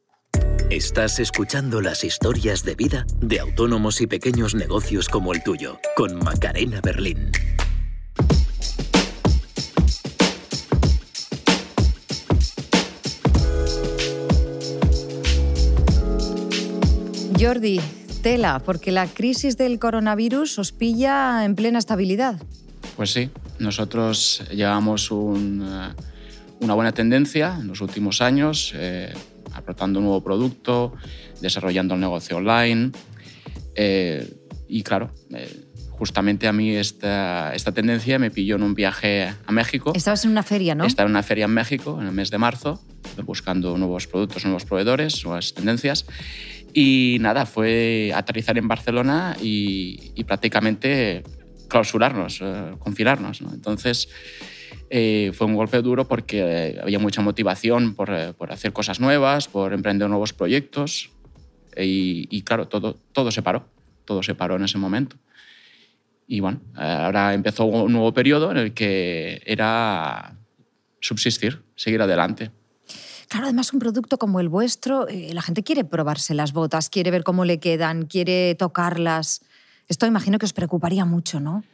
Estás 0.70 1.18
escuchando 1.18 1.80
las 1.80 2.04
historias 2.04 2.62
de 2.62 2.76
vida 2.76 3.04
de 3.20 3.40
autónomos 3.40 4.00
y 4.00 4.06
pequeños 4.06 4.54
negocios 4.54 5.08
como 5.08 5.32
el 5.32 5.42
tuyo, 5.42 5.80
con 5.96 6.16
Macarena 6.18 6.80
Berlín. 6.80 7.32
Jordi, 17.36 17.80
tela, 18.22 18.62
porque 18.64 18.92
la 18.92 19.08
crisis 19.08 19.56
del 19.56 19.80
coronavirus 19.80 20.60
os 20.60 20.70
pilla 20.70 21.44
en 21.44 21.56
plena 21.56 21.80
estabilidad. 21.80 22.40
Pues 22.96 23.12
sí, 23.12 23.28
nosotros 23.58 24.44
llevamos 24.52 25.10
una 25.10 25.96
buena 26.60 26.92
tendencia 26.92 27.56
en 27.58 27.66
los 27.66 27.80
últimos 27.80 28.20
años. 28.20 28.72
Eh, 28.76 29.12
aportando 29.54 29.98
un 29.98 30.06
nuevo 30.06 30.22
producto, 30.22 30.94
desarrollando 31.40 31.94
el 31.94 32.00
negocio 32.00 32.36
online. 32.36 32.92
Eh, 33.74 34.28
y 34.68 34.82
claro, 34.82 35.10
eh, 35.34 35.66
justamente 35.90 36.48
a 36.48 36.52
mí 36.52 36.70
esta, 36.74 37.54
esta 37.54 37.72
tendencia 37.72 38.18
me 38.18 38.30
pilló 38.30 38.56
en 38.56 38.62
un 38.62 38.74
viaje 38.74 39.34
a 39.44 39.52
México. 39.52 39.92
Estabas 39.94 40.24
en 40.24 40.30
una 40.30 40.42
feria, 40.42 40.74
¿no? 40.74 40.84
Estaba 40.84 41.06
en 41.06 41.12
una 41.12 41.22
feria 41.22 41.44
en 41.44 41.52
México 41.52 41.98
en 42.00 42.06
el 42.06 42.12
mes 42.12 42.30
de 42.30 42.38
marzo, 42.38 42.82
buscando 43.24 43.76
nuevos 43.76 44.06
productos, 44.06 44.44
nuevos 44.44 44.64
proveedores, 44.64 45.24
nuevas 45.24 45.52
tendencias. 45.52 46.06
Y 46.72 47.18
nada, 47.20 47.46
fue 47.46 48.12
aterrizar 48.14 48.56
en 48.56 48.68
Barcelona 48.68 49.36
y, 49.42 50.24
prácticamente 50.24 51.24
clausurarnos, 51.68 52.40
eh, 52.42 52.74
confinarnos. 52.78 53.42
¿no? 53.42 53.52
Entonces, 53.52 54.08
eh, 54.88 55.32
fue 55.34 55.46
un 55.46 55.54
golpe 55.54 55.80
duro 55.82 56.06
porque 56.06 56.40
eh, 56.40 56.80
había 56.82 56.98
mucha 56.98 57.22
motivación 57.22 57.94
por, 57.94 58.10
eh, 58.10 58.32
por, 58.32 58.52
hacer 58.52 58.72
cosas 58.72 59.00
nuevas, 59.00 59.48
por 59.48 59.72
emprender 59.72 60.08
nuevos 60.08 60.32
proyectos 60.32 61.10
y, 61.76 62.42
claro, 62.42 62.68
todo, 62.68 62.96
todo 63.12 63.30
se 63.30 63.42
paró, 63.42 63.66
todo 64.04 64.22
se 64.22 64.34
paró 64.34 64.56
en 64.56 64.64
ese 64.64 64.76
momento. 64.76 65.16
Y 66.26 66.40
bueno, 66.40 66.60
ahora 66.74 67.32
empezó 67.32 67.64
un 67.64 67.92
nuevo 67.92 68.12
periodo 68.12 68.50
en 68.50 68.56
el 68.56 68.74
que 68.74 69.40
era 69.46 70.36
subsistir, 71.00 71.62
seguir 71.76 72.02
adelante. 72.02 72.50
Claro, 73.28 73.46
además 73.46 73.72
un 73.72 73.78
producto 73.78 74.18
como 74.18 74.40
el 74.40 74.48
vuestro, 74.48 75.06
la 75.08 75.42
gente 75.42 75.62
quiere 75.62 75.84
probarse 75.84 76.34
las 76.34 76.52
botas, 76.52 76.90
quiere 76.90 77.10
ver 77.10 77.22
cómo 77.22 77.44
le 77.44 77.60
quedan, 77.60 78.06
quiere 78.06 78.54
tocarlas. 78.56 79.42
Esto 79.88 80.06
imagino 80.06 80.38
que 80.38 80.46
os 80.46 80.52
preocuparía 80.52 81.04
mucho, 81.04 81.40
¿no? 81.40 81.64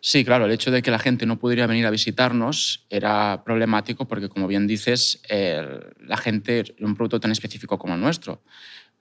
Sí, 0.00 0.24
claro, 0.24 0.46
el 0.46 0.52
hecho 0.52 0.70
de 0.70 0.82
que 0.82 0.90
la 0.90 0.98
gente 0.98 1.26
no 1.26 1.38
pudiera 1.38 1.66
venir 1.66 1.86
a 1.86 1.90
visitarnos 1.90 2.86
era 2.90 3.42
problemático 3.44 4.06
porque, 4.06 4.28
como 4.28 4.46
bien 4.46 4.66
dices, 4.66 5.22
la 5.28 6.16
gente, 6.16 6.74
un 6.80 6.94
producto 6.94 7.20
tan 7.20 7.30
específico 7.30 7.78
como 7.78 7.94
el 7.94 8.00
nuestro. 8.00 8.42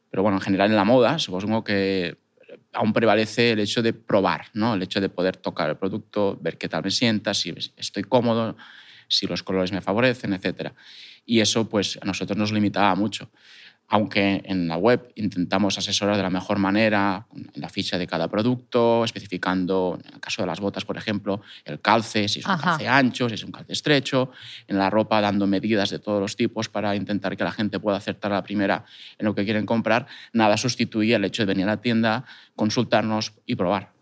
Pero 0.09 0.23
bueno, 0.23 0.37
en 0.37 0.41
general 0.41 0.69
en 0.69 0.75
la 0.75 0.83
moda, 0.83 1.19
supongo 1.19 1.63
que 1.63 2.17
aún 2.71 2.93
prevalece 2.93 3.51
el 3.51 3.59
hecho 3.59 3.81
de 3.81 3.93
probar, 3.93 4.45
¿no? 4.53 4.75
el 4.75 4.83
hecho 4.83 5.01
de 5.01 5.09
poder 5.09 5.37
tocar 5.37 5.69
el 5.69 5.77
producto, 5.77 6.37
ver 6.41 6.57
qué 6.57 6.69
tal 6.69 6.83
me 6.83 6.91
sienta, 6.91 7.33
si 7.33 7.53
estoy 7.77 8.03
cómodo, 8.03 8.55
si 9.07 9.27
los 9.27 9.43
colores 9.43 9.71
me 9.71 9.81
favorecen, 9.81 10.33
etc. 10.33 10.71
Y 11.25 11.39
eso 11.39 11.67
pues, 11.67 11.97
a 12.01 12.05
nosotros 12.05 12.37
nos 12.37 12.51
limitaba 12.51 12.93
mucho 12.95 13.31
aunque 13.87 14.41
en 14.45 14.67
la 14.67 14.77
web 14.77 15.11
intentamos 15.15 15.77
asesorar 15.77 16.17
de 16.17 16.23
la 16.23 16.29
mejor 16.29 16.57
manera 16.57 17.27
en 17.33 17.61
la 17.61 17.69
ficha 17.69 17.97
de 17.97 18.07
cada 18.07 18.27
producto, 18.27 19.03
especificando, 19.03 19.99
en 20.03 20.15
el 20.15 20.19
caso 20.19 20.41
de 20.41 20.47
las 20.47 20.59
botas, 20.59 20.85
por 20.85 20.97
ejemplo, 20.97 21.41
el 21.65 21.79
calce, 21.79 22.27
si 22.27 22.39
es 22.39 22.45
un 22.47 22.57
calce 22.57 22.87
ancho, 22.87 23.29
si 23.29 23.35
es 23.35 23.43
un 23.43 23.51
calce 23.51 23.73
estrecho, 23.73 24.31
en 24.67 24.77
la 24.77 24.89
ropa 24.89 25.21
dando 25.21 25.45
medidas 25.47 25.89
de 25.89 25.99
todos 25.99 26.19
los 26.19 26.35
tipos 26.35 26.69
para 26.69 26.95
intentar 26.95 27.37
que 27.37 27.43
la 27.43 27.51
gente 27.51 27.79
pueda 27.79 27.97
acertar 27.97 28.31
a 28.31 28.35
la 28.35 28.43
primera 28.43 28.85
en 29.17 29.25
lo 29.25 29.35
que 29.35 29.45
quieren 29.45 29.65
comprar, 29.65 30.07
nada 30.31 30.57
sustituía 30.57 31.17
el 31.17 31.25
hecho 31.25 31.43
de 31.43 31.47
venir 31.47 31.65
a 31.65 31.75
la 31.75 31.81
tienda, 31.81 32.25
consultarnos 32.55 33.33
y 33.45 33.55
probar. 33.55 33.93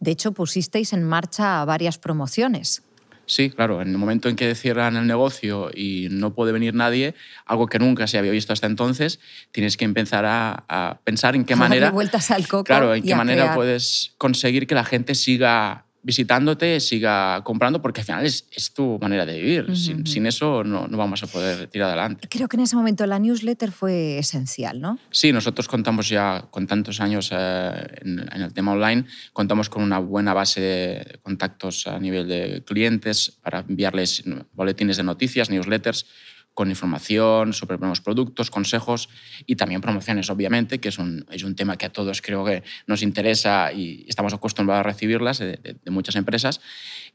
De 0.00 0.10
hecho, 0.10 0.32
pusisteis 0.32 0.92
en 0.92 1.04
marcha 1.04 1.64
varias 1.64 1.96
promociones. 1.96 2.82
Sí, 3.26 3.50
claro, 3.50 3.80
en 3.80 3.88
el 3.88 3.98
momento 3.98 4.28
en 4.28 4.36
que 4.36 4.54
cierran 4.54 4.96
el 4.96 5.06
negocio 5.06 5.70
y 5.74 6.08
no 6.10 6.34
puede 6.34 6.52
venir 6.52 6.74
nadie, 6.74 7.14
algo 7.46 7.66
que 7.66 7.78
nunca 7.78 8.06
se 8.06 8.18
había 8.18 8.32
visto 8.32 8.52
hasta 8.52 8.66
entonces, 8.66 9.20
tienes 9.52 9.76
que 9.76 9.84
empezar 9.84 10.24
a, 10.26 11.00
pensar 11.04 11.34
en 11.34 11.44
qué 11.44 11.56
manera... 11.56 11.90
vueltas 11.90 12.30
al 12.30 12.46
coco 12.48 12.64
Claro, 12.64 12.94
en 12.94 13.02
qué 13.02 13.14
manera 13.14 13.54
puedes 13.54 14.12
conseguir 14.18 14.66
que 14.66 14.74
la 14.74 14.84
gente 14.84 15.14
siga 15.14 15.86
visitándote, 16.02 16.80
siga 16.80 17.42
comprando, 17.44 17.80
porque 17.80 18.00
al 18.00 18.06
final 18.06 18.26
es, 18.26 18.72
tu 18.74 18.98
manera 19.00 19.24
de 19.24 19.40
vivir. 19.40 19.76
sin, 19.76 20.26
eso 20.26 20.64
no, 20.64 20.88
no, 20.88 20.96
vamos 20.96 21.22
a 21.22 21.26
poder 21.26 21.68
tirar 21.68 21.88
adelante. 21.88 22.28
Creo 22.28 22.48
que 22.48 22.56
en 22.56 22.62
ese 22.62 22.76
momento 22.76 23.06
la 23.06 23.18
newsletter 23.18 23.70
fue 23.70 24.18
esencial, 24.18 24.80
¿no? 24.80 24.98
Sí, 25.10 25.32
nosotros 25.32 25.68
contamos 25.68 26.08
ya 26.08 26.46
con 26.50 26.66
tantos 26.66 27.00
años 27.00 27.30
eh, 27.32 27.86
en, 28.02 28.42
el 28.42 28.52
tema 28.52 28.72
online, 28.72 29.04
contamos 29.32 29.68
con 29.68 29.82
una 29.82 29.98
buena 29.98 30.34
base 30.34 30.60
de 30.60 31.18
contactos 31.22 31.86
a 31.86 31.98
nivel 31.98 32.26
de 32.28 32.62
clientes 32.64 33.38
para 33.42 33.60
enviarles 33.60 34.24
boletines 34.54 34.96
de 34.96 35.02
noticias, 35.04 35.50
newsletters 35.50 36.06
con 36.54 36.68
información 36.68 37.52
sobre 37.52 37.78
nuevos 37.78 38.00
productos, 38.00 38.50
consejos 38.50 39.08
y 39.46 39.56
también 39.56 39.80
promociones, 39.80 40.28
obviamente, 40.28 40.80
que 40.80 40.90
es 40.90 40.98
un, 40.98 41.24
es 41.30 41.44
un 41.44 41.54
tema 41.54 41.76
que 41.76 41.86
a 41.86 41.92
todos 41.92 42.20
creo 42.20 42.44
que 42.44 42.62
nos 42.86 43.02
interesa 43.02 43.72
y 43.72 44.04
estamos 44.06 44.34
acostumbrados 44.34 44.80
a 44.80 44.82
recibirlas 44.82 45.38
de, 45.38 45.76
muchas 45.86 46.16
empresas. 46.16 46.60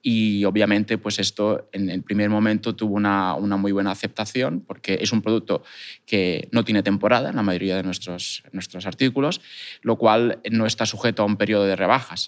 Y 0.02 0.46
obviamente, 0.46 0.98
pues 0.98 1.20
esto 1.20 1.70
en 1.72 1.90
el 1.90 2.04
primer 2.04 2.30
momento 2.30 2.76
tuvo 2.76 2.96
una, 2.96 3.34
una, 3.36 3.58
muy 3.58 3.72
buena 3.72 3.92
aceptación 3.92 4.62
porque 4.62 5.00
es 5.02 5.12
un 5.12 5.22
producto 5.22 5.64
que 6.06 6.48
no 6.52 6.64
tiene 6.64 6.84
temporada 6.84 7.30
en 7.30 7.36
la 7.36 7.44
mayoría 7.44 7.76
de 7.76 7.84
nuestros, 7.84 8.44
nuestros 8.52 8.86
artículos, 8.86 9.42
lo 9.82 9.98
cual 9.98 10.40
no 10.52 10.66
está 10.66 10.86
sujeto 10.86 11.24
a 11.24 11.26
un 11.26 11.38
periodo 11.38 11.66
de 11.66 11.76
rebajas. 11.76 12.28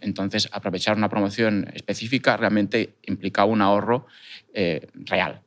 Entonces, 0.00 0.48
aprovechar 0.52 0.96
una 0.96 1.08
promoción 1.08 1.70
específica 1.74 2.36
realmente 2.36 2.96
implica 3.06 3.44
un 3.44 3.62
ahorro 3.62 4.06
eh, 4.52 4.88
real 4.94 5.42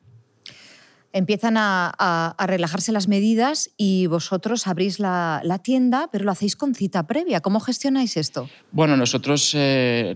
empiezan 1.13 1.55
a, 1.57 2.35
relajarse 2.47 2.91
las 2.91 3.07
medidas 3.07 3.69
y 3.77 4.07
vosotros 4.07 4.67
abrís 4.67 4.99
la, 4.99 5.59
tienda, 5.63 6.09
pero 6.11 6.25
lo 6.25 6.31
hacéis 6.31 6.55
con 6.55 6.73
cita 6.73 7.07
previa. 7.07 7.39
¿Cómo 7.39 7.59
gestionáis 7.59 8.17
esto? 8.17 8.49
Bueno, 8.71 8.97
nosotros 8.97 9.51
eh, 9.55 10.13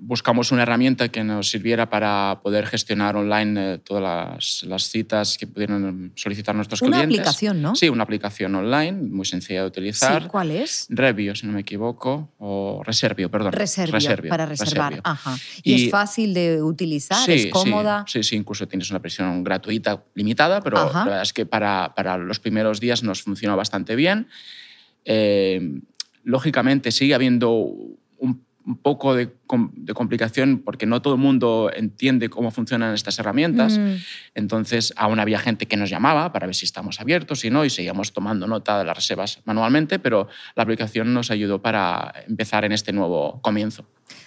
buscamos 0.00 0.52
una 0.52 0.62
herramienta 0.62 1.08
que 1.08 1.22
nos 1.24 1.48
sirviera 1.48 1.88
para 1.88 2.40
poder 2.42 2.66
gestionar 2.66 3.16
online 3.16 3.74
eh, 3.74 3.78
todas 3.78 4.62
las, 4.64 4.90
citas 4.90 5.38
que 5.38 5.46
pudieran 5.46 6.12
solicitar 6.16 6.54
nuestros 6.54 6.80
clientes. 6.80 6.98
Una 6.98 7.14
aplicación, 7.14 7.62
¿no? 7.62 7.76
Sí, 7.76 7.88
una 7.88 8.02
aplicación 8.02 8.54
online, 8.56 8.92
muy 8.92 9.24
sencilla 9.24 9.60
de 9.62 9.68
utilizar. 9.68 10.22
Sí, 10.22 10.28
¿Cuál 10.28 10.50
es? 10.50 10.86
Revio, 10.90 11.34
si 11.36 11.46
no 11.46 11.52
me 11.52 11.60
equivoco, 11.60 12.30
o 12.38 12.82
Reservio, 12.84 13.30
perdón. 13.30 13.52
Reservio, 13.52 14.28
para 14.28 14.46
reservar. 14.46 15.00
Ajá. 15.04 15.36
¿Y, 15.62 15.86
es 15.86 15.90
fácil 15.90 16.34
de 16.34 16.60
utilizar? 16.60 17.30
¿Es 17.30 17.46
cómoda? 17.46 18.04
Sí, 18.08 18.24
sí, 18.24 18.36
incluso 18.36 18.66
tienes 18.66 18.90
una 18.90 18.98
versión 18.98 19.44
gratuita 19.44 20.02
limitada 20.14 20.39
pero 20.62 20.76
la 20.92 21.04
verdad 21.04 21.22
es 21.22 21.32
que 21.32 21.46
para, 21.46 21.92
para, 21.94 22.16
los 22.16 22.40
primeros 22.40 22.80
días 22.80 23.02
nos 23.02 23.22
funcionó 23.22 23.56
bastante 23.56 23.96
bien. 23.96 24.28
Eh, 25.04 25.80
lógicamente 26.24 26.92
sigue 26.92 27.14
habiendo 27.14 27.50
un, 28.18 28.44
poco 28.82 29.14
de, 29.14 29.30
de, 29.72 29.94
complicación 29.94 30.62
porque 30.64 30.86
no 30.86 31.02
todo 31.02 31.14
el 31.14 31.20
mundo 31.20 31.72
entiende 31.74 32.28
cómo 32.28 32.50
funcionan 32.50 32.94
estas 32.94 33.18
herramientas. 33.18 33.78
Mm. 33.78 33.94
Entonces, 34.34 34.92
aún 34.96 35.18
había 35.18 35.40
gente 35.40 35.66
que 35.66 35.76
nos 35.76 35.90
llamaba 35.90 36.32
para 36.32 36.46
ver 36.46 36.54
si 36.54 36.66
estamos 36.66 37.00
abiertos 37.00 37.44
y 37.44 37.50
no, 37.50 37.64
y 37.64 37.70
seguíamos 37.70 38.12
tomando 38.12 38.46
nota 38.46 38.78
de 38.78 38.84
las 38.84 38.96
reservas 38.96 39.40
manualmente, 39.44 39.98
pero 39.98 40.28
la 40.54 40.62
aplicación 40.62 41.12
nos 41.12 41.30
ayudó 41.32 41.60
para 41.60 42.12
empezar 42.28 42.64
en 42.64 42.72
este 42.72 42.92
nuevo 42.92 43.40
comienzo. 43.42 43.86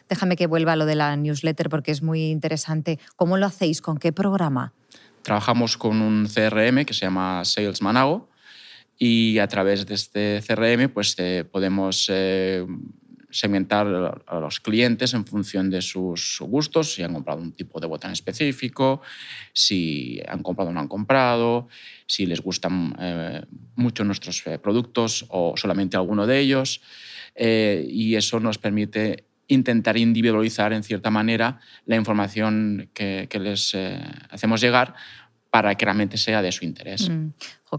Déjame 0.10 0.36
que 0.36 0.48
vuelva 0.48 0.74
a 0.74 0.76
lo 0.76 0.86
de 0.86 0.96
la 0.96 1.16
newsletter 1.16 1.70
porque 1.70 1.92
es 1.92 2.02
muy 2.02 2.26
interesante. 2.26 3.00
¿Cómo 3.16 3.38
lo 3.38 3.46
hacéis? 3.46 3.82
¿Con 3.82 3.98
qué 3.98 4.12
programa? 4.12 4.74
Trabajamos 5.24 5.78
con 5.78 6.02
un 6.02 6.28
CRM 6.28 6.84
que 6.84 6.94
se 6.94 7.06
llama 7.06 7.46
Sales 7.46 7.82
Manago 7.82 8.30
y 9.00 9.40
a 9.40 9.48
través 9.48 9.86
de 9.86 9.96
este 9.96 10.44
CRM 10.46 10.90
pues, 10.90 11.16
eh, 11.18 11.46
podemos 11.50 12.10
eh, 12.12 12.66
segmentar 13.30 13.88
a 14.28 14.40
los 14.40 14.60
clientes 14.60 15.14
en 15.14 15.26
función 15.26 15.70
de 15.70 15.82
sus 15.82 16.40
gustos, 16.42 16.94
si 16.94 17.04
han 17.04 17.14
comprado 17.14 17.42
un 17.42 17.54
tipo 17.54 17.80
de 17.80 17.88
botón 17.88 18.12
específico, 18.12 19.02
si 19.54 20.22
han 20.28 20.44
comprado 20.44 20.70
o 20.72 20.74
no 20.74 20.82
han 20.82 20.90
comprado, 20.90 21.70
si 22.06 22.26
les 22.26 22.42
gustan 22.42 22.94
eh, 23.00 23.42
mucho 23.76 24.04
nuestros 24.04 24.44
productos 24.62 25.26
o 25.30 25.56
solamente 25.56 25.96
alguno 25.96 26.28
de 26.28 26.40
ellos. 26.40 26.82
y 27.36 28.14
eso 28.16 28.40
nos 28.40 28.60
permite 28.60 29.33
intentar 29.48 29.98
individualizar 29.98 30.74
en 30.74 30.84
cierta 30.84 31.10
manera 31.10 31.60
la 31.86 31.96
información 31.96 32.90
que, 32.94 33.28
les 33.40 33.74
eh, 33.74 34.02
hacemos 34.30 34.62
llegar 34.62 34.96
para 35.50 35.76
que 35.76 35.86
realmente 35.86 36.18
sea 36.18 36.42
de 36.42 36.52
su 36.52 36.66
interés. 36.66 37.10
Mm. 37.10 37.34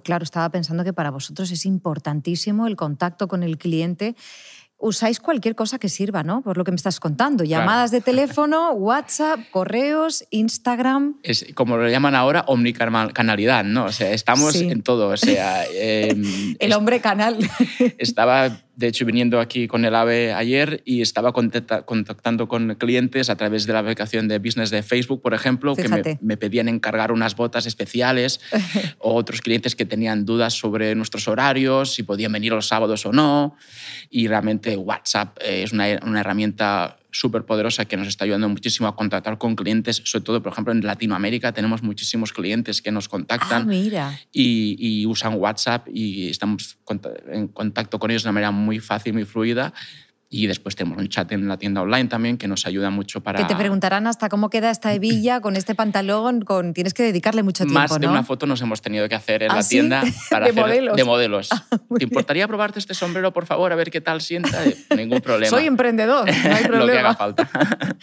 claro, 0.05 0.23
estaba 0.23 0.49
pensando 0.51 0.85
que 0.85 0.93
para 0.93 1.11
vosotros 1.11 1.51
es 1.51 1.67
importantísimo 1.67 2.67
el 2.67 2.77
contacto 2.77 3.27
con 3.27 3.43
el 3.43 3.59
cliente 3.59 4.15
usáis 4.85 5.19
cualquier 5.19 5.55
cosa 5.55 5.79
que 5.79 5.89
sirva, 5.89 6.23
¿no? 6.23 6.43
Por 6.43 6.59
lo 6.59 6.65
que 6.65 6.71
me 6.71 6.77
estás 6.77 7.01
contando. 7.01 7.43
Llamadas 7.45 7.91
de 7.91 8.01
teléfono, 8.03 8.73
WhatsApp, 8.73 9.41
correos, 9.51 10.25
Instagram. 10.31 11.17
Es 11.23 11.47
como 11.55 11.77
lo 11.77 11.89
llaman 11.89 12.15
ahora, 12.15 12.45
omnicanalidad, 12.49 13.65
¿no? 13.65 13.87
O 13.87 13.93
sea, 13.93 14.13
estamos 14.13 14.55
en 14.57 14.83
todo. 14.83 15.09
O 15.09 15.17
sea, 15.17 15.65
em, 15.73 16.55
el 16.59 16.73
hombre 16.75 17.01
canal. 17.01 17.39
Estaba 17.99 18.59
de 18.77 18.89
hecho, 18.89 19.05
viniendo 19.05 19.41
aquí 19.41 19.69
con 19.69 19.85
el 19.85 19.95
AVE 19.95 20.33
ayer 20.33 20.83
y 20.85 21.01
estaba 21.01 21.33
contactando 21.33 22.49
con 22.49 22.75
clientes 22.75 23.31
a 23.31 23.37
través 23.37 23.67
de 23.67 23.73
la 23.73 23.79
aplicación 23.81 24.27
de 24.27 24.39
business 24.39 24.71
de 24.71 24.83
Facebook, 24.83 25.23
por 25.23 25.35
ejemplo, 25.35 25.77
que 25.77 26.17
me, 26.21 26.37
pedían 26.37 26.69
encargar 26.69 27.13
unas 27.13 27.37
botas 27.37 27.67
especiales, 27.67 28.41
o 28.99 29.15
otros 29.15 29.41
clientes 29.41 29.77
que 29.77 29.85
tenían 29.87 30.25
dudas 30.25 30.55
sobre 30.55 30.95
nuestros 30.95 31.29
horarios, 31.29 31.95
si 31.95 32.03
podían 32.03 32.33
venir 32.33 32.53
los 32.53 32.67
sábados 32.67 33.07
o 33.07 33.13
no. 33.13 33.57
Y 34.11 34.27
realmente 34.27 34.77
WhatsApp 34.77 35.39
es 35.45 35.73
una, 35.73 35.87
una 36.03 36.21
herramienta 36.21 36.99
súper 37.15 37.45
poderosa 37.45 37.85
que 37.85 37.97
nos 37.97 38.09
está 38.09 38.25
ayudando 38.25 38.49
muchísimo 38.49 38.89
a 38.89 38.97
contactar 38.97 39.39
con 39.39 39.57
clientes, 39.57 40.03
sobre 40.05 40.25
todo, 40.25 40.43
por 40.43 40.53
ejemplo, 40.53 40.73
en 40.73 40.85
Latinoamérica 40.85 41.53
tenemos 41.53 41.83
muchísimos 41.83 42.33
clientes 42.33 42.83
que 42.83 42.91
nos 42.91 43.09
contactan 43.09 43.63
ah, 43.63 43.67
Y, 44.33 44.77
y, 44.79 45.07
usan 45.07 45.35
WhatsApp 45.35 45.89
y 45.93 46.29
estamos 46.29 46.77
en 47.29 47.49
contacto 47.49 47.99
con 47.99 48.11
ellos 48.11 48.25
de 48.25 48.29
una 48.29 48.35
manera 48.35 48.51
muy 48.51 48.81
fácil, 48.81 49.15
muy 49.15 49.25
fluida 49.25 49.73
y 50.35 50.49
después 50.49 50.75
tenemos 50.75 50.99
un 50.99 51.09
chat 51.09 51.31
en 51.31 51.47
la 51.47 51.57
tienda 51.57 51.81
online 51.81 52.09
también 52.09 52.37
que 52.37 52.49
nos 52.49 52.67
ayuda 52.67 52.91
mucho 52.91 53.23
para... 53.23 53.39
Que 53.39 53.45
te 53.45 53.55
preguntarán 53.55 54.09
hasta 54.09 54.29
cómo 54.29 54.51
queda 54.51 54.71
esta 54.71 54.93
hebilla 54.93 55.41
con 55.41 55.55
este 55.55 55.77
pantalón, 55.77 56.43
con... 56.43 56.75
tienes 56.75 56.93
que 56.93 57.05
dedicarle 57.05 57.45
mucho 57.45 57.65
tiempo, 57.65 57.79
Más 57.79 58.01
de 58.01 58.09
una 58.09 58.25
foto 58.25 58.45
nos 58.45 58.61
hemos 58.61 58.83
tenido 58.83 59.09
que 59.09 59.15
hacer 59.15 59.45
en 59.45 59.53
¿Ah, 59.53 59.57
la 59.57 59.63
tienda 59.63 60.03
para 60.31 60.47
de 60.47 60.51
hacer 60.51 60.65
modelos. 60.65 60.97
de 60.97 61.05
modelos. 61.05 61.49
Ah, 61.53 61.65
¿Te 61.97 62.05
importaría 62.05 62.49
probarte 62.49 62.81
este 62.81 62.95
sombrero, 62.95 63.33
por 63.33 63.47
favor, 63.47 63.73
a 63.73 63.77
ver 63.77 63.93
qué 63.93 64.01
tal 64.01 64.21
sienta? 64.21 64.61
Ningún 64.97 65.21
problema. 65.21 65.51
Soy 65.51 65.67
emprendedor, 65.67 66.27
no 66.27 66.55
hay 66.55 66.65
problema. 66.65 66.75
Lo 66.85 66.93
que 66.93 66.99
haga 66.99 67.15
falta. 67.15 67.51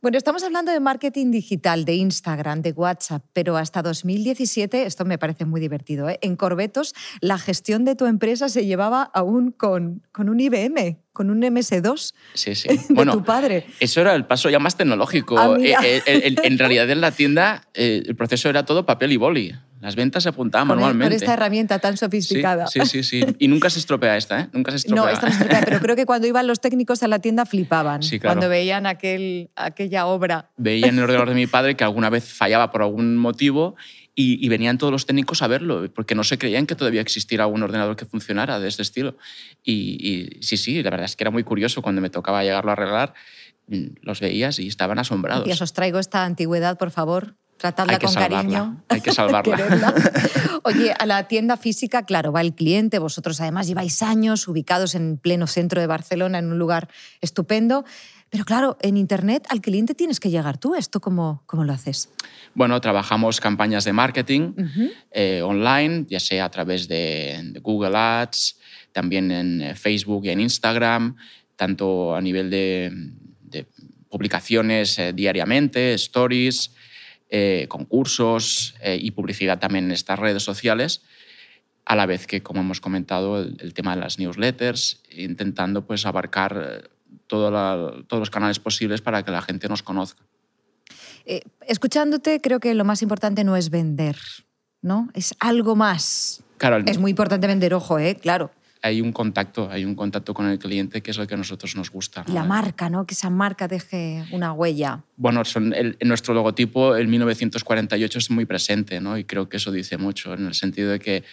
bueno, 0.00 0.16
estamos 0.16 0.44
hablando 0.44 0.70
de 0.70 0.78
marketing 0.78 1.32
digital, 1.32 1.84
de 1.84 1.94
Instagram, 1.94 2.62
de 2.62 2.70
WhatsApp, 2.70 3.24
pero 3.32 3.56
hasta 3.56 3.82
2017, 3.82 4.86
esto 4.86 5.04
me 5.04 5.18
parece 5.18 5.44
muy 5.44 5.60
divertido, 5.60 6.08
¿eh? 6.08 6.20
en 6.22 6.36
Corbetos 6.36 6.94
la 7.20 7.38
gestión 7.38 7.84
de 7.84 7.96
tu 7.96 8.06
empresa 8.06 8.48
se 8.48 8.64
llevaba 8.64 9.02
aún 9.02 9.50
con, 9.50 10.02
con 10.12 10.28
un 10.28 10.38
IBM, 10.38 11.03
con 11.14 11.30
un 11.30 11.40
MS2 11.40 12.12
sí, 12.34 12.54
sí. 12.54 12.68
de 12.68 12.80
bueno, 12.90 13.12
tu 13.12 13.24
padre. 13.24 13.64
Eso 13.80 14.02
era 14.02 14.14
el 14.14 14.26
paso 14.26 14.50
ya 14.50 14.58
más 14.58 14.76
tecnológico. 14.76 15.38
Ah, 15.38 15.56
eh, 15.58 16.02
eh, 16.04 16.34
en 16.42 16.58
realidad 16.58 16.90
en 16.90 17.00
la 17.00 17.12
tienda 17.12 17.62
eh, 17.72 18.02
el 18.04 18.16
proceso 18.16 18.50
era 18.50 18.66
todo 18.66 18.84
papel 18.84 19.12
y 19.12 19.16
boli. 19.16 19.54
Las 19.80 19.96
ventas 19.96 20.22
se 20.22 20.30
apuntaban 20.30 20.66
con, 20.66 20.76
manualmente. 20.78 21.14
Con 21.14 21.22
esta 21.22 21.34
herramienta 21.34 21.78
tan 21.78 21.96
sofisticada. 21.96 22.66
Sí, 22.66 22.80
sí, 22.86 23.02
sí, 23.02 23.22
Y 23.38 23.48
nunca 23.48 23.68
se 23.68 23.78
estropea 23.78 24.16
esta, 24.16 24.40
¿eh? 24.40 24.48
Nunca 24.52 24.70
se 24.70 24.78
estropea. 24.78 25.04
No, 25.04 25.08
esta 25.10 25.26
no 25.26 25.32
se 25.32 25.42
estropea, 25.42 25.62
pero 25.62 25.80
creo 25.80 25.94
que 25.94 26.06
cuando 26.06 26.26
iban 26.26 26.46
los 26.46 26.60
técnicos 26.60 27.02
a 27.02 27.08
la 27.08 27.18
tienda 27.18 27.44
flipaban. 27.44 28.02
Sí, 28.02 28.18
claro. 28.18 28.34
Cuando 28.34 28.48
veían 28.48 28.86
aquel, 28.86 29.50
aquella 29.56 30.06
obra. 30.06 30.50
Veían 30.56 30.90
en 30.90 30.96
el 30.96 31.04
ordenador 31.04 31.28
de 31.28 31.34
mi 31.34 31.46
padre 31.46 31.76
que 31.76 31.84
alguna 31.84 32.08
vez 32.08 32.24
fallaba 32.24 32.70
por 32.72 32.80
algún 32.80 33.18
motivo 33.18 33.76
y, 34.14 34.48
venían 34.48 34.78
todos 34.78 34.92
los 34.92 35.06
técnicos 35.06 35.42
a 35.42 35.48
verlo, 35.48 35.90
porque 35.92 36.14
no 36.14 36.22
se 36.22 36.38
creían 36.38 36.66
que 36.66 36.76
todavía 36.76 37.00
existiera 37.00 37.44
algún 37.44 37.62
ordenador 37.62 37.96
que 37.96 38.04
funcionara 38.04 38.60
de 38.60 38.68
este 38.68 38.82
estilo. 38.82 39.16
Y, 39.64 39.98
y 40.08 40.42
sí, 40.42 40.56
sí, 40.56 40.82
la 40.82 40.90
verdad 40.90 41.06
es 41.06 41.16
que 41.16 41.24
era 41.24 41.32
muy 41.32 41.42
curioso 41.42 41.82
cuando 41.82 42.00
me 42.00 42.10
tocaba 42.10 42.42
llegarlo 42.44 42.70
a 42.70 42.74
arreglar 42.74 43.14
mm, 43.66 43.86
los 44.02 44.20
veías 44.20 44.58
y 44.60 44.68
estaban 44.68 44.98
asombrados. 45.00 45.48
Y 45.48 45.62
os 45.62 45.72
traigo 45.72 45.98
esta 45.98 46.24
antigüedad, 46.24 46.78
por 46.78 46.92
favor. 46.92 47.34
Que 47.72 47.98
con 47.98 48.12
salvarla, 48.12 48.36
cariño. 48.36 48.84
hay 48.88 49.00
que 49.00 49.12
salvarla. 49.12 49.56
Quererla. 49.56 49.94
Oye, 50.64 50.92
a 50.98 51.06
la 51.06 51.28
tienda 51.28 51.56
física, 51.56 52.04
claro, 52.04 52.32
va 52.32 52.40
el 52.40 52.54
cliente. 52.54 52.98
Vosotros 52.98 53.40
además 53.40 53.66
lleváis 53.66 54.02
años 54.02 54.46
ubicados 54.48 54.94
en 54.94 55.16
pleno 55.16 55.46
centro 55.46 55.80
de 55.80 55.86
Barcelona, 55.86 56.38
en 56.38 56.52
un 56.52 56.58
lugar 56.58 56.88
estupendo. 57.20 57.84
Pero 58.30 58.44
claro, 58.44 58.76
en 58.80 58.96
Internet 58.96 59.46
al 59.48 59.60
cliente 59.60 59.94
tienes 59.94 60.18
que 60.18 60.28
llegar 60.28 60.58
tú. 60.58 60.74
¿Esto 60.74 61.00
cómo, 61.00 61.44
cómo 61.46 61.62
lo 61.64 61.72
haces? 61.72 62.10
Bueno, 62.52 62.80
trabajamos 62.80 63.40
campañas 63.40 63.84
de 63.84 63.92
marketing 63.92 64.54
eh, 65.12 65.40
online, 65.42 66.06
ya 66.08 66.18
sea 66.18 66.46
a 66.46 66.50
través 66.50 66.88
de, 66.88 67.40
de 67.52 67.60
Google 67.60 67.96
Ads, 67.96 68.58
también 68.92 69.30
en 69.30 69.62
eh, 69.62 69.74
Facebook 69.76 70.24
y 70.24 70.30
en 70.30 70.40
Instagram, 70.40 71.16
tanto 71.56 72.16
a 72.16 72.20
nivel 72.20 72.50
de, 72.50 72.90
de 73.42 73.68
publicaciones 74.08 74.98
eh, 74.98 75.12
diariamente, 75.12 75.94
stories, 75.94 76.72
eh, 77.30 77.66
concursos 77.68 78.74
eh, 78.80 78.96
y 79.00 79.10
publicidad 79.12 79.58
también 79.58 79.86
en 79.86 79.92
estas 79.92 80.18
redes 80.18 80.42
sociales, 80.42 81.02
a 81.86 81.96
la 81.96 82.06
vez 82.06 82.26
que, 82.26 82.42
como 82.42 82.60
hemos 82.60 82.80
comentado, 82.80 83.40
el, 83.40 83.56
el 83.60 83.74
tema 83.74 83.94
de 83.94 84.00
las 84.00 84.18
newsletters, 84.18 85.02
intentando 85.10 85.86
pues, 85.86 86.06
abarcar 86.06 86.82
eh, 86.84 86.88
todo 87.26 87.50
la- 87.50 87.92
todos 88.06 88.20
los 88.20 88.30
canales 88.30 88.58
posibles 88.58 89.00
para 89.02 89.22
que 89.22 89.30
la 89.30 89.42
gente 89.42 89.68
nos 89.68 89.82
conozca. 89.82 90.22
Eh, 91.26 91.42
escuchándote, 91.66 92.40
creo 92.40 92.60
que 92.60 92.74
lo 92.74 92.84
más 92.84 93.02
importante 93.02 93.44
no 93.44 93.56
es 93.56 93.70
vender, 93.70 94.16
¿no? 94.82 95.08
Es 95.14 95.34
algo 95.40 95.74
más. 95.76 96.42
Claro, 96.58 96.82
Es 96.86 96.98
muy 96.98 97.10
importante 97.10 97.46
vender, 97.46 97.74
ojo, 97.74 97.98
¿eh? 97.98 98.16
Claro. 98.16 98.50
Hay 98.84 99.00
un 99.00 99.12
contacto, 99.12 99.70
hay 99.70 99.84
un 99.86 99.94
contacto 99.94 100.34
con 100.34 100.46
el 100.46 100.58
cliente 100.58 101.00
que 101.02 101.10
es 101.10 101.16
lo 101.16 101.26
que 101.26 101.32
a 101.32 101.36
nosotros 101.38 101.74
nos 101.74 101.90
gusta. 101.90 102.22
¿no? 102.28 102.34
la 102.34 102.44
marca, 102.44 102.90
¿no? 102.90 103.06
Que 103.06 103.14
esa 103.14 103.30
marca 103.30 103.66
deje 103.66 104.24
una 104.30 104.52
huella. 104.52 105.02
Bueno, 105.16 105.42
son 105.46 105.72
el- 105.72 105.96
en 105.98 106.08
nuestro 106.08 106.34
logotipo, 106.34 106.94
el 106.94 107.08
1948 107.08 108.18
es 108.18 108.30
muy 108.30 108.44
presente, 108.44 109.00
¿no? 109.00 109.16
Y 109.16 109.24
creo 109.24 109.48
que 109.48 109.56
eso 109.56 109.72
dice 109.72 109.96
mucho, 109.96 110.34
en 110.34 110.46
el 110.46 110.54
sentido 110.54 110.90
de 110.90 110.98
que 110.98 111.24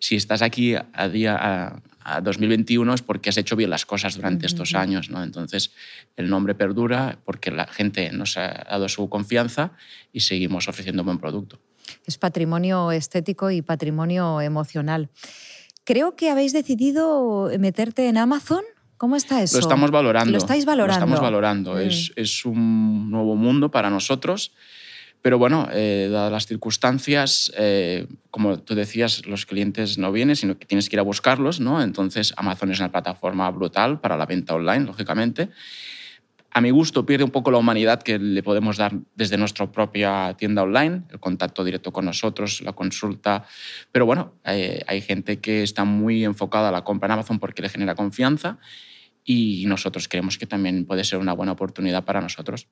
si 0.00 0.16
estás 0.16 0.42
aquí 0.42 0.74
a 0.74 1.08
día 1.08 1.36
a, 1.40 1.80
a 2.00 2.20
2021 2.20 2.92
es 2.94 3.02
porque 3.02 3.30
has 3.30 3.36
hecho 3.38 3.54
bien 3.54 3.70
las 3.70 3.86
cosas 3.86 4.16
durante 4.16 4.46
estos 4.46 4.72
Ujú. 4.72 4.78
años, 4.80 5.08
¿no? 5.08 5.22
Entonces, 5.22 5.70
el 6.16 6.28
nombre 6.28 6.56
perdura 6.56 7.18
porque 7.24 7.52
la 7.52 7.66
gente 7.68 8.10
nos 8.10 8.36
ha 8.36 8.48
dado 8.68 8.88
su 8.88 9.08
confianza 9.08 9.70
y 10.12 10.20
seguimos 10.20 10.66
ofreciendo 10.68 11.02
un 11.02 11.06
buen 11.06 11.18
producto. 11.18 11.60
Es 12.04 12.18
patrimonio 12.18 12.90
estético 12.90 13.50
y 13.52 13.62
patrimonio 13.62 14.40
emocional. 14.40 15.08
Creo 15.86 16.16
que 16.16 16.30
habéis 16.30 16.52
decidido 16.52 17.48
meterte 17.60 18.08
en 18.08 18.18
Amazon. 18.18 18.64
¿Cómo 18.96 19.14
está 19.14 19.40
eso? 19.40 19.56
Lo 19.56 19.60
estamos 19.60 19.92
valorando. 19.92 20.32
Lo 20.32 20.38
estáis 20.38 20.64
valorando. 20.64 20.98
Lo 20.98 21.04
estamos 21.06 21.20
valorando. 21.20 21.74
Mm. 21.74 21.78
Es, 21.78 22.12
es 22.16 22.44
un 22.44 23.08
nuevo 23.08 23.36
mundo 23.36 23.70
para 23.70 23.88
nosotros. 23.88 24.50
Pero 25.22 25.38
bueno, 25.38 25.68
eh, 25.72 26.08
dadas 26.10 26.32
las 26.32 26.46
circunstancias, 26.46 27.52
eh, 27.56 28.06
como 28.32 28.58
tú 28.58 28.74
decías, 28.74 29.26
los 29.26 29.46
clientes 29.46 29.96
no 29.96 30.10
vienen, 30.10 30.34
sino 30.34 30.58
que 30.58 30.66
tienes 30.66 30.88
que 30.88 30.96
ir 30.96 31.00
a 31.00 31.02
buscarlos, 31.02 31.60
¿no? 31.60 31.80
Entonces, 31.82 32.34
Amazon 32.36 32.72
es 32.72 32.80
una 32.80 32.90
plataforma 32.90 33.48
brutal 33.50 34.00
para 34.00 34.16
la 34.16 34.26
venta 34.26 34.54
online, 34.54 34.86
lógicamente. 34.86 35.50
A 36.56 36.62
mi 36.62 36.70
gusto 36.70 37.04
pierde 37.04 37.22
un 37.22 37.30
poco 37.30 37.50
la 37.50 37.58
humanidad 37.58 38.02
que 38.02 38.18
le 38.18 38.42
podemos 38.42 38.78
dar 38.78 38.94
desde 39.14 39.36
nuestra 39.36 39.70
propia 39.70 40.34
tienda 40.38 40.62
online, 40.62 41.02
el 41.10 41.20
contacto 41.20 41.62
directo 41.62 41.92
con 41.92 42.06
nosotros, 42.06 42.62
la 42.62 42.72
consulta. 42.72 43.44
Pero 43.92 44.06
bueno, 44.06 44.32
eh, 44.42 44.82
hay 44.86 45.02
gente 45.02 45.38
que 45.38 45.62
está 45.62 45.84
muy 45.84 46.24
enfocada 46.24 46.70
a 46.70 46.72
la 46.72 46.82
compra 46.82 47.08
en 47.08 47.12
Amazon 47.12 47.40
porque 47.40 47.60
le 47.60 47.68
genera 47.68 47.94
confianza 47.94 48.56
y 49.22 49.66
nosotros 49.66 50.08
creemos 50.08 50.38
que 50.38 50.46
también 50.46 50.86
puede 50.86 51.04
ser 51.04 51.18
una 51.18 51.34
buena 51.34 51.52
oportunidad 51.52 52.06
para 52.06 52.22
nosotros. 52.22 52.68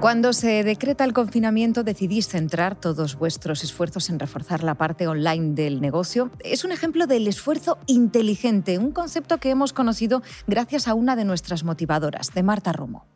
Cuando 0.00 0.32
se 0.32 0.62
decreta 0.62 1.02
el 1.02 1.12
confinamiento, 1.12 1.82
decidís 1.82 2.28
centrar 2.28 2.76
todos 2.76 3.18
vuestros 3.18 3.64
esfuerzos 3.64 4.10
en 4.10 4.20
reforzar 4.20 4.62
la 4.62 4.76
parte 4.76 5.08
online 5.08 5.54
del 5.54 5.80
negocio. 5.80 6.30
Es 6.38 6.64
un 6.64 6.70
ejemplo 6.70 7.08
del 7.08 7.26
esfuerzo 7.26 7.78
inteligente, 7.86 8.78
un 8.78 8.92
concepto 8.92 9.38
que 9.38 9.50
hemos 9.50 9.72
conocido 9.72 10.22
gracias 10.46 10.86
a 10.86 10.94
una 10.94 11.16
de 11.16 11.24
nuestras 11.24 11.64
motivadoras, 11.64 12.32
de 12.32 12.44
Marta 12.44 12.72
Romo. 12.72 13.06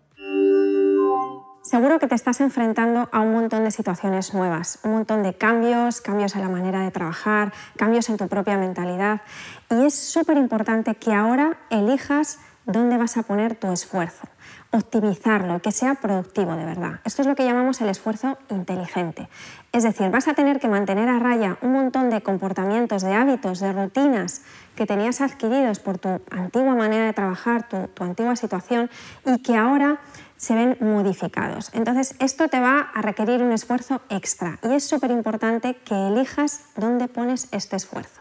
Seguro 1.62 2.00
que 2.00 2.08
te 2.08 2.16
estás 2.16 2.40
enfrentando 2.40 3.08
a 3.12 3.20
un 3.20 3.30
montón 3.30 3.62
de 3.62 3.70
situaciones 3.70 4.34
nuevas, 4.34 4.80
un 4.82 4.90
montón 4.90 5.22
de 5.22 5.34
cambios, 5.34 6.00
cambios 6.00 6.34
en 6.34 6.42
la 6.42 6.48
manera 6.48 6.80
de 6.80 6.90
trabajar, 6.90 7.52
cambios 7.76 8.08
en 8.08 8.16
tu 8.16 8.26
propia 8.26 8.58
mentalidad. 8.58 9.22
Y 9.70 9.84
es 9.84 9.94
súper 9.94 10.36
importante 10.36 10.96
que 10.96 11.14
ahora 11.14 11.60
elijas 11.70 12.40
dónde 12.66 12.96
vas 12.96 13.16
a 13.16 13.22
poner 13.22 13.54
tu 13.54 13.70
esfuerzo, 13.72 14.26
optimizarlo, 14.72 15.60
que 15.60 15.70
sea 15.70 15.94
productivo 15.94 16.56
de 16.56 16.64
verdad. 16.64 17.00
Esto 17.04 17.22
es 17.22 17.28
lo 17.28 17.34
que 17.34 17.44
llamamos 17.44 17.80
el 17.80 17.88
esfuerzo 17.88 18.38
inteligente. 18.50 19.28
Es 19.70 19.82
decir, 19.84 20.10
vas 20.10 20.28
a 20.28 20.34
tener 20.34 20.60
que 20.60 20.68
mantener 20.68 21.08
a 21.08 21.18
raya 21.18 21.58
un 21.60 21.72
montón 21.72 22.10
de 22.10 22.22
comportamientos, 22.22 23.02
de 23.02 23.14
hábitos, 23.14 23.60
de 23.60 23.72
rutinas 23.72 24.42
que 24.74 24.86
tenías 24.86 25.20
adquiridos 25.20 25.78
por 25.78 25.98
tu 25.98 26.20
antigua 26.30 26.74
manera 26.74 27.04
de 27.04 27.12
trabajar, 27.12 27.68
tu, 27.68 27.88
antigua 28.02 28.34
situación, 28.36 28.90
y 29.26 29.42
que 29.42 29.56
ahora 29.56 30.00
se 30.36 30.54
ven 30.54 30.76
modificados. 30.80 31.70
Entonces, 31.74 32.16
esto 32.18 32.48
te 32.48 32.58
va 32.58 32.90
a 32.94 33.02
requerir 33.02 33.42
un 33.42 33.52
esfuerzo 33.52 34.00
extra 34.08 34.58
y 34.62 34.72
es 34.72 34.84
súper 34.84 35.10
importante 35.10 35.76
que 35.84 35.94
elijas 36.08 36.62
dónde 36.76 37.08
pones 37.08 37.48
este 37.52 37.76
esfuerzo. 37.76 38.20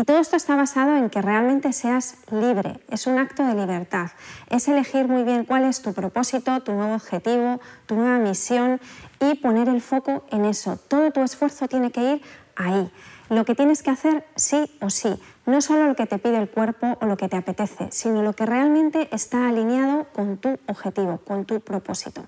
Y 0.00 0.04
todo 0.04 0.18
esto 0.18 0.36
está 0.36 0.56
basado 0.56 0.96
en 0.96 1.10
que 1.10 1.20
realmente 1.20 1.74
seas 1.74 2.16
libre, 2.30 2.80
es 2.88 3.06
un 3.06 3.18
acto 3.18 3.44
de 3.44 3.54
libertad, 3.54 4.06
es 4.48 4.66
elegir 4.66 5.08
muy 5.08 5.24
bien 5.24 5.44
cuál 5.44 5.64
es 5.64 5.82
tu 5.82 5.92
propósito, 5.92 6.62
tu 6.62 6.72
nuevo 6.72 6.94
objetivo, 6.94 7.60
tu 7.84 7.96
nueva 7.96 8.18
misión 8.18 8.80
y 9.20 9.34
poner 9.34 9.68
el 9.68 9.82
foco 9.82 10.24
en 10.30 10.46
eso. 10.46 10.78
Todo 10.88 11.10
tu 11.10 11.20
esfuerzo 11.20 11.68
tiene 11.68 11.92
que 11.92 12.14
ir 12.14 12.22
ahí. 12.56 12.90
Lo 13.28 13.44
que 13.44 13.54
tienes 13.54 13.82
que 13.82 13.90
hacer 13.90 14.24
sí 14.36 14.74
o 14.80 14.88
sí, 14.88 15.20
no 15.44 15.60
solo 15.60 15.84
lo 15.84 15.94
que 15.94 16.06
te 16.06 16.18
pide 16.18 16.38
el 16.38 16.48
cuerpo 16.48 16.96
o 17.02 17.04
lo 17.04 17.18
que 17.18 17.28
te 17.28 17.36
apetece, 17.36 17.88
sino 17.90 18.22
lo 18.22 18.32
que 18.32 18.46
realmente 18.46 19.14
está 19.14 19.48
alineado 19.48 20.06
con 20.14 20.38
tu 20.38 20.58
objetivo, 20.66 21.18
con 21.18 21.44
tu 21.44 21.60
propósito. 21.60 22.24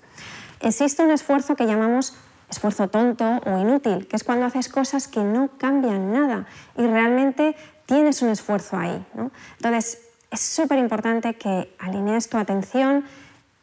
Existe 0.59 1.01
un 1.01 1.09
esfuerzo 1.09 1.55
que 1.55 1.65
llamamos 1.65 2.15
esfuerzo 2.49 2.87
tonto 2.87 3.41
o 3.45 3.57
inútil, 3.57 4.07
que 4.07 4.15
es 4.15 4.23
cuando 4.23 4.45
haces 4.45 4.69
cosas 4.69 5.07
que 5.07 5.23
no 5.23 5.49
cambian 5.57 6.11
nada 6.11 6.45
y 6.77 6.85
realmente 6.85 7.55
tienes 7.85 8.21
un 8.21 8.29
esfuerzo 8.29 8.77
ahí. 8.77 9.05
¿no? 9.15 9.31
Entonces, 9.57 10.01
es 10.31 10.41
súper 10.41 10.79
importante 10.79 11.35
que 11.35 11.75
alinees 11.79 12.29
tu 12.29 12.37
atención 12.37 13.05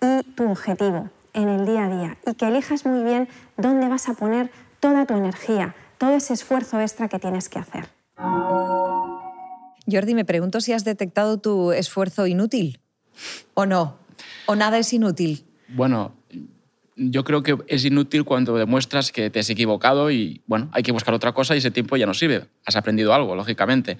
y 0.01 0.23
tu 0.35 0.51
objetivo 0.51 1.11
en 1.33 1.49
el 1.49 1.67
día 1.67 1.85
a 1.85 1.89
día 1.89 2.19
y 2.27 2.35
que 2.35 2.49
elijas 2.49 2.87
muy 2.87 3.03
bien 3.03 3.29
dónde 3.57 3.89
vas 3.89 4.09
a 4.09 4.15
poner 4.15 4.51
toda 4.81 5.07
tu 5.07 5.15
energía, 5.15 5.75
todo 5.99 6.15
ese 6.15 6.33
esfuerzo 6.33 6.81
extra 6.81 7.09
que 7.09 7.19
tienes 7.19 7.49
que 7.49 7.59
hacer. 7.59 7.89
Jordi, 9.91 10.15
me 10.15 10.25
pregunto 10.25 10.61
si 10.61 10.73
has 10.73 10.85
detectado 10.85 11.39
tu 11.39 11.73
esfuerzo 11.73 12.27
inútil 12.27 12.81
o 13.55 13.67
no, 13.67 13.97
o 14.47 14.55
nada 14.55 14.79
es 14.79 14.93
inútil. 14.93 15.47
Bueno, 15.69 16.13
yo 16.97 17.25
creo 17.25 17.43
que 17.43 17.57
es 17.67 17.85
inútil 17.85 18.25
cuando 18.25 18.57
demuestras 18.57 19.13
que 19.13 19.31
te 19.31 19.41
has 19.41 19.51
equivocado 19.51 20.11
y, 20.11 20.43
bueno, 20.47 20.71
hay 20.73 20.83
que 20.83 20.93
buscar 20.93 21.15
otra 21.15 21.33
cosa 21.33 21.55
y 21.55 21.59
ese 21.59 21.71
tiempo 21.71 21.97
ya 21.97 22.07
no 22.07 22.15
sirve. 22.15 22.47
Has 22.65 22.77
aprendido 22.77 23.15
algo, 23.15 23.35
lógicamente. 23.35 23.99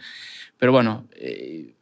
Pero 0.59 0.73
bueno, 0.73 1.07
eh, 1.13 1.75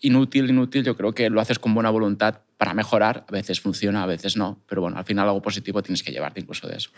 inútil, 0.00 0.50
inútil, 0.50 0.84
yo 0.84 0.96
creo 0.96 1.12
que 1.12 1.30
lo 1.30 1.40
haces 1.40 1.58
con 1.58 1.74
buena 1.74 1.90
voluntad 1.90 2.40
para 2.56 2.74
mejorar. 2.74 3.24
A 3.28 3.32
veces 3.32 3.60
funciona, 3.60 4.02
a 4.02 4.06
veces 4.06 4.36
no. 4.36 4.62
Pero 4.66 4.82
bueno, 4.82 4.96
al 4.96 5.04
final 5.04 5.28
algo 5.28 5.42
positivo 5.42 5.82
tienes 5.82 6.02
que 6.02 6.12
llevarte 6.12 6.40
incluso 6.40 6.66
de 6.66 6.76
eso. 6.76 6.90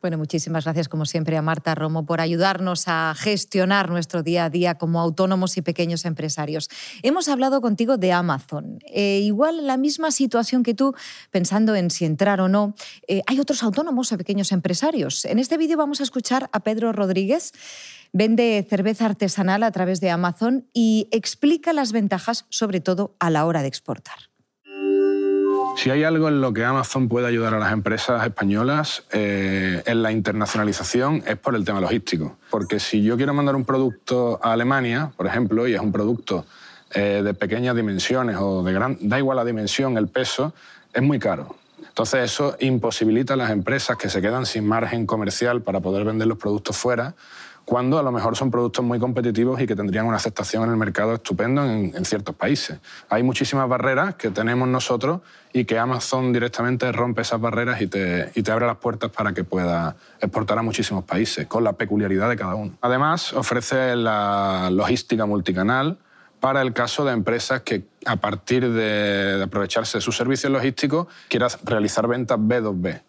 Bueno, 0.00 0.18
muchísimas 0.18 0.64
gracias 0.64 0.88
como 0.88 1.06
siempre 1.06 1.36
a 1.36 1.42
Marta 1.42 1.74
Romo 1.74 2.04
por 2.04 2.20
ayudarnos 2.20 2.84
a 2.86 3.14
gestionar 3.16 3.90
nuestro 3.90 4.22
día 4.22 4.44
a 4.44 4.50
día 4.50 4.74
como 4.76 5.00
autónomos 5.00 5.56
y 5.56 5.62
pequeños 5.62 6.04
empresarios. 6.04 6.68
Hemos 7.02 7.28
hablado 7.28 7.60
contigo 7.60 7.96
de 7.96 8.12
Amazon. 8.12 8.78
Eh, 8.86 9.20
igual 9.22 9.66
la 9.66 9.76
misma 9.76 10.10
situación 10.10 10.62
que 10.62 10.74
tú, 10.74 10.94
pensando 11.30 11.74
en 11.74 11.90
si 11.90 12.04
entrar 12.04 12.40
o 12.40 12.48
no, 12.48 12.74
eh, 13.06 13.22
hay 13.26 13.40
otros 13.40 13.62
autónomos 13.62 14.12
o 14.12 14.18
pequeños 14.18 14.52
empresarios. 14.52 15.24
En 15.24 15.38
este 15.38 15.56
vídeo 15.56 15.76
vamos 15.78 16.00
a 16.00 16.02
escuchar 16.02 16.50
a 16.52 16.60
Pedro 16.60 16.92
Rodríguez. 16.92 17.52
Vende 18.12 18.66
cerveza 18.68 19.06
artesanal 19.06 19.62
a 19.62 19.70
través 19.70 20.00
de 20.00 20.10
Amazon 20.10 20.66
y 20.72 21.08
explica 21.12 21.72
las 21.72 21.92
ventajas, 21.92 22.46
sobre 22.48 22.80
todo 22.80 23.14
a 23.18 23.30
la 23.30 23.44
hora 23.44 23.62
de 23.62 23.68
exportar. 23.68 24.28
Si 25.78 25.90
hay 25.90 26.02
algo 26.02 26.26
en 26.26 26.40
lo 26.40 26.52
que 26.52 26.64
Amazon 26.64 27.06
puede 27.08 27.28
ayudar 27.28 27.54
a 27.54 27.60
las 27.60 27.72
empresas 27.72 28.26
españolas 28.26 29.04
eh, 29.12 29.80
en 29.86 30.02
la 30.02 30.10
internacionalización 30.10 31.22
es 31.24 31.36
por 31.36 31.54
el 31.54 31.64
tema 31.64 31.80
logístico. 31.80 32.36
Porque 32.50 32.80
si 32.80 33.04
yo 33.04 33.16
quiero 33.16 33.32
mandar 33.32 33.54
un 33.54 33.64
producto 33.64 34.40
a 34.42 34.54
Alemania, 34.54 35.12
por 35.16 35.28
ejemplo, 35.28 35.68
y 35.68 35.74
es 35.74 35.80
un 35.80 35.92
producto 35.92 36.44
eh, 36.94 37.22
de 37.22 37.32
pequeñas 37.32 37.76
dimensiones 37.76 38.34
o 38.40 38.64
de 38.64 38.72
gran, 38.72 38.98
da 39.02 39.20
igual 39.20 39.36
la 39.36 39.44
dimensión, 39.44 39.96
el 39.96 40.08
peso, 40.08 40.52
es 40.92 41.00
muy 41.00 41.20
caro. 41.20 41.54
Entonces 41.86 42.24
eso 42.24 42.56
imposibilita 42.58 43.34
a 43.34 43.36
las 43.36 43.50
empresas 43.50 43.96
que 43.96 44.08
se 44.08 44.20
quedan 44.20 44.46
sin 44.46 44.66
margen 44.66 45.06
comercial 45.06 45.62
para 45.62 45.78
poder 45.78 46.04
vender 46.04 46.26
los 46.26 46.38
productos 46.38 46.76
fuera 46.76 47.14
cuando 47.68 47.98
a 47.98 48.02
lo 48.02 48.10
mejor 48.10 48.34
son 48.34 48.50
productos 48.50 48.82
muy 48.82 48.98
competitivos 48.98 49.60
y 49.60 49.66
que 49.66 49.76
tendrían 49.76 50.06
una 50.06 50.16
aceptación 50.16 50.64
en 50.64 50.70
el 50.70 50.78
mercado 50.78 51.12
estupendo 51.12 51.62
en, 51.66 52.02
ciertos 52.06 52.34
países. 52.34 52.78
Hay 53.10 53.22
muchísimas 53.22 53.68
barreras 53.68 54.14
que 54.14 54.30
tenemos 54.30 54.66
nosotros 54.68 55.20
y 55.52 55.66
que 55.66 55.78
Amazon 55.78 56.32
directamente 56.32 56.90
rompe 56.92 57.20
esas 57.20 57.38
barreras 57.42 57.82
y 57.82 57.86
te, 57.86 58.32
y 58.34 58.42
te 58.42 58.52
abre 58.52 58.66
las 58.66 58.78
puertas 58.78 59.10
para 59.10 59.34
que 59.34 59.44
puedas 59.44 59.94
exportar 60.18 60.56
a 60.56 60.62
muchísimos 60.62 61.04
países, 61.04 61.46
con 61.46 61.62
la 61.62 61.74
peculiaridad 61.74 62.30
de 62.30 62.36
cada 62.36 62.54
uno. 62.54 62.72
Además, 62.80 63.34
ofrece 63.34 63.94
la 63.96 64.70
logística 64.72 65.26
multicanal 65.26 65.98
para 66.40 66.62
el 66.62 66.72
caso 66.72 67.04
de 67.04 67.12
empresas 67.12 67.60
que, 67.60 67.84
a 68.06 68.16
partir 68.16 68.72
de 68.72 69.42
aprovecharse 69.44 69.98
de 69.98 70.02
sus 70.02 70.16
servicios 70.16 70.50
logísticos, 70.50 71.08
quieran 71.28 71.50
realizar 71.64 72.08
ventas 72.08 72.38
B2B. 72.38 73.02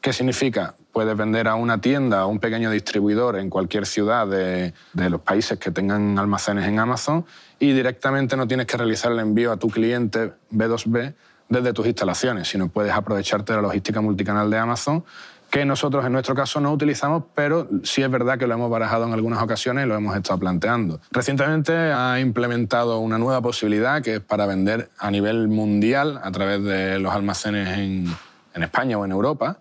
¿Qué 0.00 0.12
significa? 0.12 0.74
Puedes 0.92 1.16
vender 1.16 1.48
a 1.48 1.56
una 1.56 1.80
tienda, 1.80 2.20
a 2.20 2.26
un 2.26 2.38
pequeño 2.38 2.70
distribuidor 2.70 3.36
en 3.36 3.50
cualquier 3.50 3.84
ciudad 3.86 4.26
de, 4.26 4.72
los 4.94 5.20
países 5.20 5.58
que 5.58 5.70
tengan 5.70 6.18
almacenes 6.18 6.66
en 6.66 6.78
Amazon 6.78 7.24
y 7.58 7.72
directamente 7.72 8.36
no 8.36 8.46
tienes 8.46 8.66
que 8.66 8.76
realizar 8.76 9.12
el 9.12 9.18
envío 9.18 9.52
a 9.52 9.56
tu 9.56 9.68
cliente 9.68 10.32
B2B 10.52 11.14
desde 11.48 11.72
tus 11.72 11.86
instalaciones, 11.86 12.48
sino 12.48 12.68
puedes 12.68 12.92
aprovecharte 12.92 13.52
de 13.52 13.56
la 13.56 13.62
logística 13.62 14.00
multicanal 14.00 14.50
de 14.50 14.58
Amazon 14.58 15.04
que 15.50 15.64
nosotros 15.64 16.04
en 16.04 16.12
nuestro 16.12 16.34
caso 16.34 16.60
no 16.60 16.72
utilizamos, 16.72 17.24
pero 17.34 17.68
sí 17.82 18.02
es 18.02 18.10
verdad 18.10 18.38
que 18.38 18.46
lo 18.46 18.54
hemos 18.54 18.70
barajado 18.70 19.06
en 19.06 19.14
algunas 19.14 19.42
ocasiones 19.42 19.86
y 19.86 19.88
lo 19.88 19.96
hemos 19.96 20.14
estado 20.14 20.38
planteando. 20.38 21.00
Recientemente 21.10 21.72
ha 21.72 22.20
implementado 22.20 22.98
una 22.98 23.16
nueva 23.16 23.40
posibilidad 23.40 24.02
que 24.02 24.16
es 24.16 24.20
para 24.20 24.44
vender 24.44 24.90
a 24.98 25.10
nivel 25.10 25.48
mundial 25.48 26.20
a 26.22 26.30
través 26.30 26.62
de 26.62 26.98
los 26.98 27.14
almacenes 27.14 27.78
en, 27.78 28.06
en 28.54 28.62
España 28.62 28.98
o 28.98 29.06
en 29.06 29.12
Europa 29.12 29.58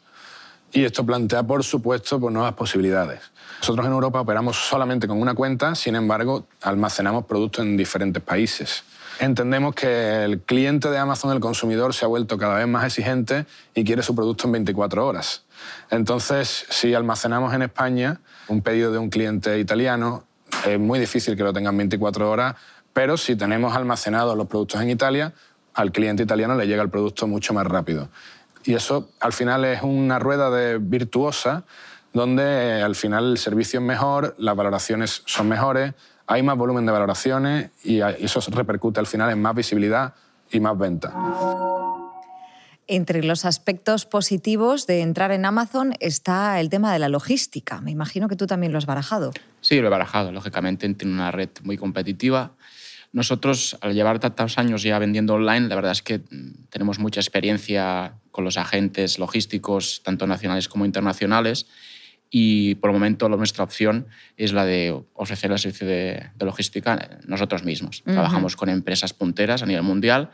y 0.72 0.84
esto 0.84 1.06
plantea, 1.06 1.44
por 1.44 1.64
supuesto, 1.64 2.20
pues, 2.20 2.34
nuevas 2.34 2.54
posibilidades. 2.54 3.22
Nosotros 3.60 3.86
en 3.86 3.94
Europa 3.94 4.22
operamos 4.22 4.58
solamente 4.58 5.08
con 5.08 5.20
una 5.20 5.34
cuenta, 5.34 5.76
sin 5.76 5.96
embargo, 5.96 6.46
almacenamos 6.62 7.26
productos 7.26 7.66
en 7.66 7.78
diferentes 7.78 8.22
países. 8.22 8.84
Entendemos 9.20 9.74
que 9.74 10.24
el 10.24 10.42
cliente 10.42 10.92
de 10.92 11.00
Amazon, 11.00 11.32
el 11.34 11.40
consumidor, 11.40 11.96
se 11.96 12.06
ha 12.06 12.08
vuelto 12.08 12.38
cada 12.38 12.58
vez 12.58 12.68
más 12.68 12.86
exigente 12.86 13.48
y 13.74 13.84
quiere 13.84 14.04
su 14.04 14.14
producto 14.14 14.46
en 14.46 14.52
24 14.52 15.08
horas. 15.08 15.44
Entonces, 15.90 16.68
si 16.70 16.94
almacenamos 16.94 17.52
en 17.54 17.64
España 17.64 18.20
un 18.48 18.62
pedido 18.62 18.92
de 18.92 19.00
un 19.00 19.10
cliente 19.10 19.58
italiano, 19.58 20.24
es 20.68 20.80
muy 20.80 21.00
difícil 21.00 21.36
que 21.36 21.44
lo 21.44 21.52
tengan 21.52 21.76
24 21.76 22.30
horas, 22.30 22.56
pero 22.94 23.18
si 23.18 23.36
tenemos 23.36 23.76
almacenados 23.76 24.38
los 24.38 24.48
productos 24.48 24.82
en 24.82 24.92
Italia, 24.92 25.34
al 25.74 25.92
cliente 25.92 26.22
italiano 26.22 26.56
le 26.56 26.68
llega 26.68 26.84
el 26.84 26.90
producto 26.90 27.28
mucho 27.28 27.54
más 27.54 27.66
rápido. 27.66 28.10
Y 28.68 28.74
eso 28.74 29.12
al 29.22 29.32
final 29.32 29.64
es 29.64 29.82
una 29.82 30.20
rueda 30.20 30.50
de 30.50 30.78
virtuosa 30.78 31.64
donde 32.12 32.44
eh, 32.44 32.82
al 32.82 32.96
final 32.96 33.32
el 33.32 33.38
servicio 33.38 33.80
es 33.80 33.86
mejor, 33.86 34.36
las 34.38 34.58
valoraciones 34.58 35.24
son 35.26 35.48
mejores, 35.48 35.94
hay 36.26 36.44
más 36.44 36.58
volumen 36.58 36.86
de 36.86 36.92
valoraciones 36.92 37.72
y 37.86 38.02
eso 38.02 38.42
repercute 38.52 39.00
al 39.00 39.08
final 39.08 39.30
en 39.30 39.42
más 39.42 39.56
visibilidad 39.56 40.14
y 40.52 40.60
más 40.60 40.78
venta. 40.78 41.14
Entre 42.88 43.24
los 43.24 43.46
aspectos 43.46 44.06
positivos 44.06 44.86
de 44.86 45.00
entrar 45.00 45.32
en 45.32 45.46
Amazon 45.46 45.94
está 46.02 46.60
el 46.60 46.70
tema 46.70 46.92
de 46.92 47.00
la 47.00 47.08
logística. 47.08 47.80
Me 47.80 47.92
imagino 47.92 48.28
que 48.28 48.36
tú 48.36 48.48
también 48.48 48.74
lo 48.74 48.80
has 48.80 48.86
barajado. 48.86 49.32
Sí, 49.62 49.80
lo 49.80 49.88
he 49.88 49.90
barajado. 49.90 50.34
Lógicamente, 50.34 50.94
tiene 50.94 51.14
una 51.14 51.32
red 51.32 51.50
muy 51.64 51.78
competitiva 51.78 52.52
nosotros, 53.14 53.78
al 53.82 53.94
llevar 53.94 54.20
tantos 54.20 54.58
años 54.58 54.84
ya 54.84 55.00
vendiendo 55.00 55.34
online, 55.34 55.68
la 55.68 55.76
verdad 55.76 55.92
es 55.92 56.02
que 56.02 56.20
mm, 56.20 56.68
tenemos 56.70 57.00
mucha 57.00 57.20
experiencia 57.20 58.14
con 58.38 58.44
los 58.44 58.58
agentes 58.58 59.18
logísticos, 59.18 60.04
tanto 60.04 60.28
nacionales 60.28 60.68
como 60.68 60.86
internacionales, 60.86 61.66
y 62.30 62.76
por 62.76 62.92
el 62.92 62.94
momento 62.94 63.28
nuestra 63.30 63.64
opción 63.64 64.06
es 64.36 64.54
la 64.54 64.64
de 64.64 64.96
ofrecer 65.16 65.52
el 65.52 65.58
servicio 65.58 65.88
de, 65.88 66.30
logística 66.40 67.18
nosotros 67.26 67.64
mismos. 67.64 68.04
Trabajamos 68.04 68.56
con 68.56 68.70
empresas 68.70 69.12
punteras 69.14 69.64
a 69.64 69.66
nivel 69.66 69.82
mundial 69.82 70.30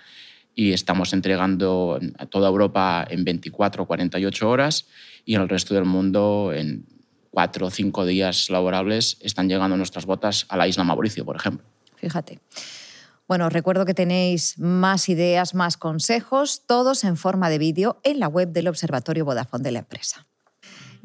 y 0.54 0.74
estamos 0.74 1.13
entregando 1.13 1.98
a 2.18 2.26
toda 2.26 2.50
Europa 2.50 3.08
en 3.10 3.24
24 3.24 3.84
o 3.84 3.86
48 3.86 4.50
horas 4.50 4.86
y 5.24 5.36
en 5.36 5.42
el 5.42 5.48
resto 5.48 5.74
del 5.74 5.86
mundo 5.86 6.52
en 6.54 6.86
4 7.32 7.68
o 7.68 7.72
5 7.72 8.06
días 8.06 8.50
laborables 8.50 9.16
están 9.22 9.48
llegando 9.48 9.78
nuestras 9.78 10.06
botas 10.06 10.46
a 10.50 10.58
la 10.58 10.68
isla 10.68 10.84
Mauricio, 10.84 11.24
por 11.24 11.38
ejemplo 11.38 11.66
fíjate. 12.04 12.39
Bueno, 13.28 13.50
recuerdo 13.50 13.86
que 13.86 13.94
tenéis 13.94 14.60
más 14.60 15.08
ideas, 15.08 15.56
más 15.56 15.78
consejos, 15.78 16.64
todos 16.68 17.04
en 17.04 17.16
forma 17.16 17.50
de 17.50 17.58
vídeo 17.58 18.00
en 18.04 18.20
la 18.20 18.28
web 18.28 18.50
del 18.50 18.68
Observatorio 18.68 19.24
Vodafone 19.24 19.64
de 19.64 19.72
la 19.72 19.80
empresa. 19.80 20.28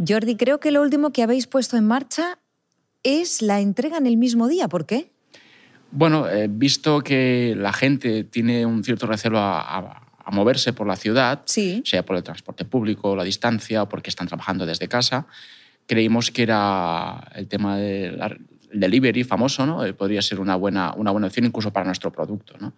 Jordi, 0.07 0.37
creo 0.37 0.59
que 0.59 0.71
lo 0.71 0.83
último 0.83 1.13
que 1.13 1.23
habéis 1.23 1.47
puesto 1.47 1.77
en 1.77 1.87
marcha 1.87 2.39
es 3.03 3.41
la 3.41 3.61
entrega 3.61 3.99
en 3.99 4.07
el 4.07 4.17
mismo 4.17 4.49
día. 4.49 4.69
¿Por 4.69 4.87
qué? 4.87 5.13
Bueno, 5.91 6.29
he 6.29 6.49
visto 6.49 7.01
que 7.01 7.55
la 7.57 7.73
gente 7.73 8.25
tiene 8.25 8.67
un 8.67 8.85
cierto 8.85 9.07
recelo 9.07 9.39
a, 9.39 10.05
moverse 10.31 10.75
por 10.75 10.87
la 10.87 10.95
ciudad, 10.95 11.41
sea 11.47 12.05
por 12.05 12.15
el 12.15 12.23
transporte 12.23 12.67
público, 12.67 13.17
la 13.17 13.25
distancia 13.25 13.85
o 13.85 13.89
porque 13.89 14.11
están 14.11 14.29
trabajando 14.29 14.67
desde 14.67 14.87
casa. 14.87 15.27
Creímos 15.87 16.31
que 16.31 16.43
era 16.43 17.31
el 17.35 17.49
tema 17.49 17.79
de 17.79 18.13
la, 18.13 18.37
el 18.73 18.81
delivery 18.81 19.25
famoso 19.25 19.67
¿no? 19.67 19.85
Eh, 19.85 19.95
podría 19.95 20.23
ser 20.23 20.41
una 20.41 20.57
buena, 20.57 20.93
una 20.95 21.11
buena 21.11 21.27
opción 21.27 21.47
incluso 21.47 21.73
para 21.73 21.87
nuestro 21.87 22.13
producto. 22.13 22.55
¿no? 22.61 22.75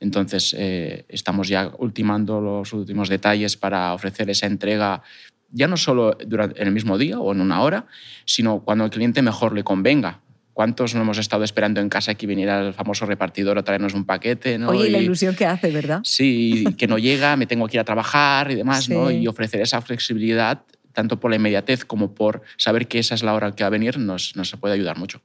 Entonces, 0.00 0.54
eh, 0.56 1.04
estamos 1.08 1.48
ya 1.48 1.72
ultimando 1.78 2.40
los 2.40 2.72
últimos 2.72 3.08
detalles 3.08 3.56
para 3.56 3.92
ofrecer 3.94 4.30
esa 4.30 4.46
entrega 4.46 5.02
ya 5.50 5.66
no 5.66 5.76
solo 5.76 6.16
durante, 6.26 6.60
en 6.60 6.68
el 6.68 6.74
mismo 6.74 6.98
día 6.98 7.18
o 7.18 7.32
en 7.32 7.40
una 7.40 7.62
hora, 7.62 7.86
sino 8.24 8.60
cuando 8.60 8.84
al 8.84 8.90
cliente 8.90 9.22
mejor 9.22 9.54
le 9.54 9.64
convenga. 9.64 10.20
¿Cuántos 10.52 10.94
no 10.94 11.02
hemos 11.02 11.18
estado 11.18 11.44
esperando 11.44 11.80
en 11.80 11.88
casa 11.88 12.14
que 12.14 12.26
viniera 12.26 12.66
el 12.66 12.74
famoso 12.74 13.06
repartidor 13.06 13.58
a 13.58 13.62
traernos 13.62 13.94
un 13.94 14.04
paquete? 14.04 14.58
¿no? 14.58 14.70
Oye, 14.70 14.88
y 14.88 14.90
la 14.90 14.98
ilusión 14.98 15.36
que 15.36 15.46
hace, 15.46 15.70
¿verdad? 15.70 16.00
Sí, 16.02 16.64
que 16.76 16.88
no 16.88 16.98
llega, 16.98 17.36
me 17.36 17.46
tengo 17.46 17.68
que 17.68 17.76
ir 17.76 17.80
a 17.80 17.84
trabajar 17.84 18.50
y 18.50 18.56
demás, 18.56 18.88
¿no? 18.88 19.08
Y 19.10 19.28
ofrecer 19.28 19.60
esa 19.60 19.80
flexibilidad 19.80 20.64
tanto 20.98 21.20
por 21.20 21.30
la 21.30 21.36
inmediatez 21.36 21.84
como 21.84 22.12
por 22.12 22.42
saber 22.56 22.88
que 22.88 22.98
esa 22.98 23.14
es 23.14 23.22
la 23.22 23.32
hora 23.32 23.54
que 23.54 23.62
va 23.62 23.68
a 23.68 23.70
venir, 23.70 24.00
nos, 24.00 24.34
nos 24.34 24.50
puede 24.56 24.74
ayudar 24.74 24.98
mucho. 24.98 25.20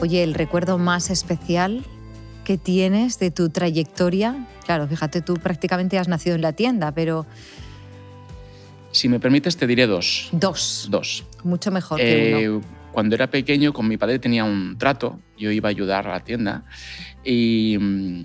Oye, 0.00 0.22
el 0.22 0.34
recuerdo 0.34 0.78
más 0.78 1.10
especial 1.10 1.84
que 2.44 2.56
tienes 2.56 3.18
de 3.18 3.32
tu 3.32 3.50
trayectoria, 3.50 4.46
claro, 4.64 4.86
fíjate, 4.86 5.22
tú 5.22 5.34
prácticamente 5.34 5.98
has 5.98 6.06
nacido 6.06 6.36
en 6.36 6.42
la 6.42 6.52
tienda, 6.52 6.92
pero... 6.92 7.26
Si 8.92 9.08
me 9.08 9.18
permites, 9.18 9.56
te 9.56 9.66
diré 9.66 9.88
dos. 9.88 10.28
Dos. 10.30 10.86
Dos. 10.88 11.24
Mucho 11.42 11.72
mejor 11.72 11.98
que 11.98 12.48
uno. 12.48 12.78
Cuando 12.92 13.14
era 13.14 13.30
pequeño 13.30 13.72
con 13.72 13.86
mi 13.88 13.96
padre 13.96 14.18
tenía 14.18 14.44
un 14.44 14.76
trato, 14.78 15.20
yo 15.36 15.50
iba 15.50 15.68
a 15.68 15.70
ayudar 15.70 16.06
a 16.08 16.12
la 16.12 16.20
tienda 16.20 16.64
y 17.24 17.76
mm, 17.78 18.24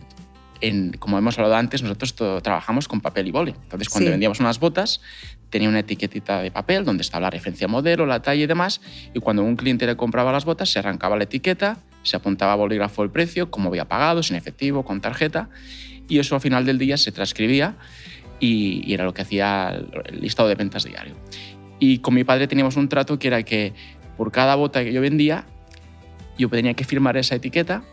en, 0.63 0.93
como 0.93 1.17
hemos 1.17 1.37
hablado 1.37 1.55
antes, 1.55 1.83
nosotros 1.83 2.15
trabajamos 2.41 2.87
con 2.87 3.01
papel 3.01 3.27
y 3.27 3.31
boli. 3.31 3.53
Entonces, 3.63 3.89
cuando 3.89 4.11
vendíamos 4.11 4.39
unas 4.39 4.59
botas, 4.59 5.01
tenía 5.49 5.67
una 5.67 5.79
etiquetita 5.79 6.41
de 6.41 6.51
papel 6.51 6.85
donde 6.85 7.01
estaba 7.01 7.23
la 7.23 7.29
referencia 7.29 7.67
modelo, 7.67 8.05
la 8.05 8.21
talla 8.21 8.43
y 8.43 8.47
demás. 8.47 8.79
Y 9.13 9.19
cuando 9.19 9.43
un 9.43 9.57
cliente 9.57 9.85
le 9.85 9.97
compraba 9.97 10.31
las 10.31 10.45
botas, 10.45 10.69
se 10.69 10.79
arrancaba 10.79 11.17
la 11.17 11.25
etiqueta, 11.25 11.77
se 12.03 12.15
apuntaba 12.15 12.53
a 12.53 12.55
bolígrafo 12.55 13.03
el 13.03 13.09
precio, 13.09 13.51
cómo 13.51 13.69
había 13.69 13.89
pagado, 13.89 14.23
sin 14.23 14.37
efectivo, 14.37 14.85
con 14.85 15.01
tarjeta. 15.01 15.49
Y 16.07 16.19
eso 16.19 16.35
al 16.35 16.41
final 16.41 16.65
del 16.65 16.77
día 16.77 16.95
se 16.95 17.11
transcribía 17.11 17.75
y, 18.39 18.89
y 18.89 18.93
era 18.93 19.03
lo 19.03 19.13
que 19.13 19.23
hacía 19.23 19.77
el 20.05 20.21
listado 20.21 20.47
de 20.47 20.55
ventas 20.55 20.85
diario. 20.85 21.15
Y 21.79 21.99
con 21.99 22.13
mi 22.13 22.23
padre 22.23 22.47
teníamos 22.47 22.77
un 22.77 22.87
trato 22.87 23.19
que 23.19 23.27
era 23.27 23.43
que 23.43 23.73
por 24.17 24.31
cada 24.31 24.55
bota 24.55 24.83
que 24.83 24.93
yo 24.93 25.01
vendía, 25.01 25.45
yo 26.37 26.49
tenía 26.49 26.73
que 26.73 26.83
firmar 26.83 27.17
esa 27.17 27.35
etiqueta 27.35 27.83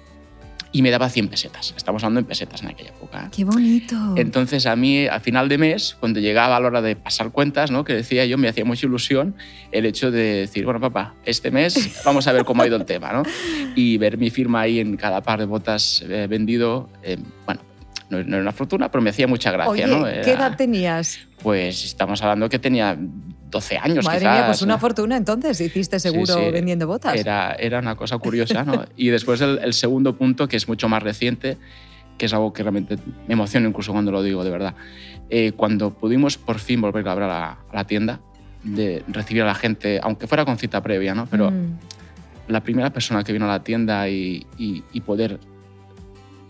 y 0.73 0.83
me 0.83 0.91
daba 0.91 1.09
100 1.09 1.29
pesetas. 1.29 1.75
Estamos 1.77 2.05
hablando 2.05 2.21
en 2.21 2.27
pesetas 2.27 2.63
en 2.63 2.69
aquella 2.69 2.91
época. 2.91 3.29
¡Qué 3.35 3.45
bonito! 3.45 3.97
Entonces, 4.17 4.67
a 4.67 4.77
mí, 4.77 5.07
al 5.07 5.21
final 5.21 5.49
de 5.49 5.59
mes, 5.59 5.97
cuando 5.99 6.21
llegaba 6.21 6.57
a 6.57 6.61
la 6.61 6.69
hora 6.69 6.83
de 6.83 6.95
pasar 6.95 7.31
cuentas, 7.33 7.71
¿no? 7.71 7.85
que 7.85 7.93
decía 7.95 8.25
yo, 8.25 8.39
me 8.39 8.49
hacía 8.49 8.65
mucha 8.65 8.87
ilusión 8.87 9.35
el 9.73 9.87
hecho 9.87 10.11
de 10.11 10.23
decir, 10.41 10.65
bueno, 10.65 10.81
papá, 10.81 11.15
este 11.25 11.51
mes 11.51 12.01
vamos 12.05 12.27
a 12.29 12.33
ver 12.33 12.45
cómo 12.45 12.63
ha 12.63 12.67
ido 12.67 12.77
el 12.77 12.85
tema. 12.85 13.13
¿no? 13.13 13.23
Y 13.75 13.99
ver 13.99 14.17
mi 14.17 14.31
firma 14.31 14.61
ahí 14.61 14.79
en 14.79 14.97
cada 14.97 15.23
par 15.23 15.41
de 15.41 15.47
botas 15.47 16.05
eh, 16.09 16.27
vendido, 16.29 16.89
eh, 17.03 17.19
bueno, 17.47 17.63
no, 18.09 18.19
era 18.19 18.39
una 18.39 18.53
fortuna, 18.53 18.91
pero 18.91 19.03
me 19.03 19.11
hacía 19.11 19.27
mucha 19.27 19.51
gracia. 19.51 19.87
Oye, 19.87 20.21
¿Qué 20.23 20.33
edad 20.33 20.57
tenías? 20.57 21.19
Pues 21.43 21.85
estamos 21.85 22.23
hablando 22.23 22.49
que 22.49 22.59
tenía 22.59 22.97
12 23.51 23.79
años 23.79 24.05
Madre 24.05 24.21
quizás. 24.21 24.37
mía, 24.37 24.47
pues 24.47 24.63
una 24.63 24.79
fortuna 24.79 25.17
entonces 25.17 25.61
hiciste 25.61 25.99
seguro 25.99 26.35
Sí, 26.35 26.41
sí. 26.47 26.51
vendiendo 26.53 26.87
botas. 26.87 27.17
Era, 27.17 27.53
era 27.55 27.79
una 27.81 27.97
cosa 27.97 28.19
curiosa, 28.19 28.65
¿no? 28.65 28.85
y 28.97 29.09
después 29.09 29.41
el, 29.41 29.59
el 29.63 29.73
segundo 29.73 30.17
punto, 30.17 30.47
que 30.49 30.57
es 30.57 30.69
mucho 30.69 30.89
más 30.89 31.03
reciente, 31.03 31.59
que 32.17 32.27
es 32.27 32.33
algo 32.33 32.53
que 32.53 32.63
realmente 32.63 32.97
me 33.27 33.35
emociona 33.35 33.67
incluso 33.69 33.93
cuando 33.93 34.13
lo 34.13 34.23
digo, 34.23 34.45
de 34.45 34.51
verdad. 34.51 34.75
Eh, 35.31 35.53
cuando 35.57 35.91
pudimos 35.95 36.37
por 36.39 36.59
fin 36.59 36.81
volver 36.81 37.07
a 37.09 37.13
abrir 37.13 37.25
a 37.25 37.29
la, 37.29 37.47
a 37.71 37.75
la 37.77 37.85
tienda, 37.85 38.21
de 38.63 39.03
recibir 39.09 39.43
a 39.43 39.47
la 39.47 39.55
gente, 39.55 40.01
aunque 40.03 40.27
fuera 40.27 40.45
con 40.45 40.59
cita 40.59 40.83
previa, 40.83 41.15
¿no? 41.15 41.27
Pero 41.27 41.51
Mm. 41.51 41.79
la 42.49 42.61
primera 42.63 42.91
persona 42.91 43.25
que 43.25 43.33
vino 43.33 43.47
a 43.47 43.49
la 43.49 43.63
tienda 43.65 44.09
y, 44.09 44.47
y- 44.59 44.85
y 44.93 45.01
poder 45.01 45.41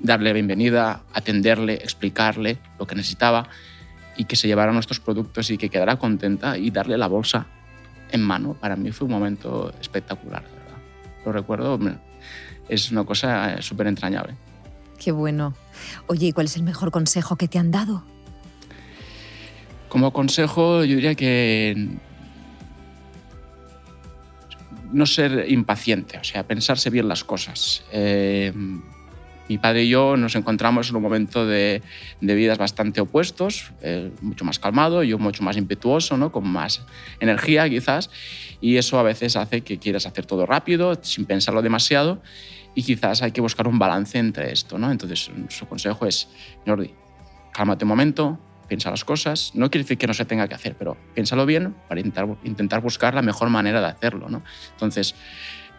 darle 0.00 0.32
bienvenida, 0.32 1.02
atenderle, 1.12 1.74
explicarle 1.74 2.58
lo 2.78 2.86
que 2.86 2.94
necesitaba 2.94 3.48
y 4.20 4.26
que 4.26 4.36
se 4.36 4.46
llevara 4.46 4.70
nuestros 4.70 5.00
productos 5.00 5.50
y 5.50 5.56
que 5.56 5.70
quedara 5.70 5.96
contenta 5.96 6.58
y 6.58 6.70
darle 6.70 6.98
la 6.98 7.06
bolsa 7.06 7.46
en 8.12 8.20
mano, 8.20 8.52
para 8.52 8.76
mí 8.76 8.92
fue 8.92 9.06
un 9.06 9.12
momento 9.12 9.72
espectacular, 9.80 10.42
verdad. 10.42 10.76
Lo 11.24 11.32
recuerdo, 11.32 11.78
es 12.68 12.92
una 12.92 13.04
cosa 13.04 13.54
eh, 13.54 13.62
súper 13.62 13.86
entrañable. 13.86 14.34
Qué 14.98 15.10
bueno. 15.10 15.54
Oye, 16.06 16.26
¿y 16.26 16.32
cuál 16.32 16.46
es 16.46 16.56
el 16.56 16.64
mejor 16.64 16.90
consejo 16.90 17.36
que 17.36 17.48
te 17.48 17.58
han 17.58 17.70
dado? 17.70 18.04
Como 19.88 20.12
consejo, 20.12 20.84
yo 20.84 20.96
diría 20.96 21.14
que 21.14 21.96
no 24.92 25.06
ser 25.06 25.50
impaciente, 25.50 26.18
o 26.18 26.24
sea, 26.24 26.46
pensarse 26.46 26.90
bien 26.90 27.08
las 27.08 27.24
cosas. 27.24 27.84
Eh, 27.90 28.52
mi 29.50 29.58
padre 29.58 29.82
y 29.82 29.88
yo 29.88 30.16
nos 30.16 30.36
encontramos 30.36 30.90
en 30.90 30.96
un 30.96 31.02
momento 31.02 31.44
de, 31.44 31.82
de 32.20 32.34
vidas 32.36 32.56
bastante 32.56 33.00
opuestos, 33.00 33.72
eh, 33.82 34.12
mucho 34.20 34.44
más 34.44 34.60
calmado, 34.60 35.02
yo 35.02 35.18
mucho 35.18 35.42
más 35.42 35.56
impetuoso, 35.56 36.16
¿no? 36.16 36.30
con 36.30 36.46
más 36.46 36.82
energía 37.18 37.68
quizás, 37.68 38.10
y 38.60 38.76
eso 38.76 39.00
a 39.00 39.02
veces 39.02 39.34
hace 39.34 39.62
que 39.62 39.78
quieras 39.78 40.06
hacer 40.06 40.24
todo 40.24 40.46
rápido, 40.46 40.96
sin 41.02 41.24
pensarlo 41.24 41.62
demasiado, 41.62 42.22
y 42.76 42.84
quizás 42.84 43.22
hay 43.22 43.32
que 43.32 43.40
buscar 43.40 43.66
un 43.66 43.80
balance 43.80 44.18
entre 44.18 44.52
esto. 44.52 44.78
¿no? 44.78 44.88
Entonces, 44.88 45.28
su 45.48 45.66
consejo 45.66 46.06
es, 46.06 46.28
Jordi, 46.64 46.94
cálmate 47.52 47.84
un 47.84 47.88
momento, 47.88 48.38
piensa 48.68 48.88
las 48.88 49.04
cosas. 49.04 49.50
No 49.54 49.68
quiere 49.68 49.82
decir 49.82 49.98
que 49.98 50.06
no 50.06 50.14
se 50.14 50.24
tenga 50.26 50.46
que 50.46 50.54
hacer, 50.54 50.76
pero 50.78 50.96
piénsalo 51.12 51.44
bien 51.44 51.74
para 51.88 52.00
intentar, 52.00 52.36
intentar 52.44 52.80
buscar 52.82 53.14
la 53.14 53.22
mejor 53.22 53.50
manera 53.50 53.80
de 53.80 53.88
hacerlo. 53.88 54.28
¿no? 54.28 54.44
Entonces, 54.70 55.16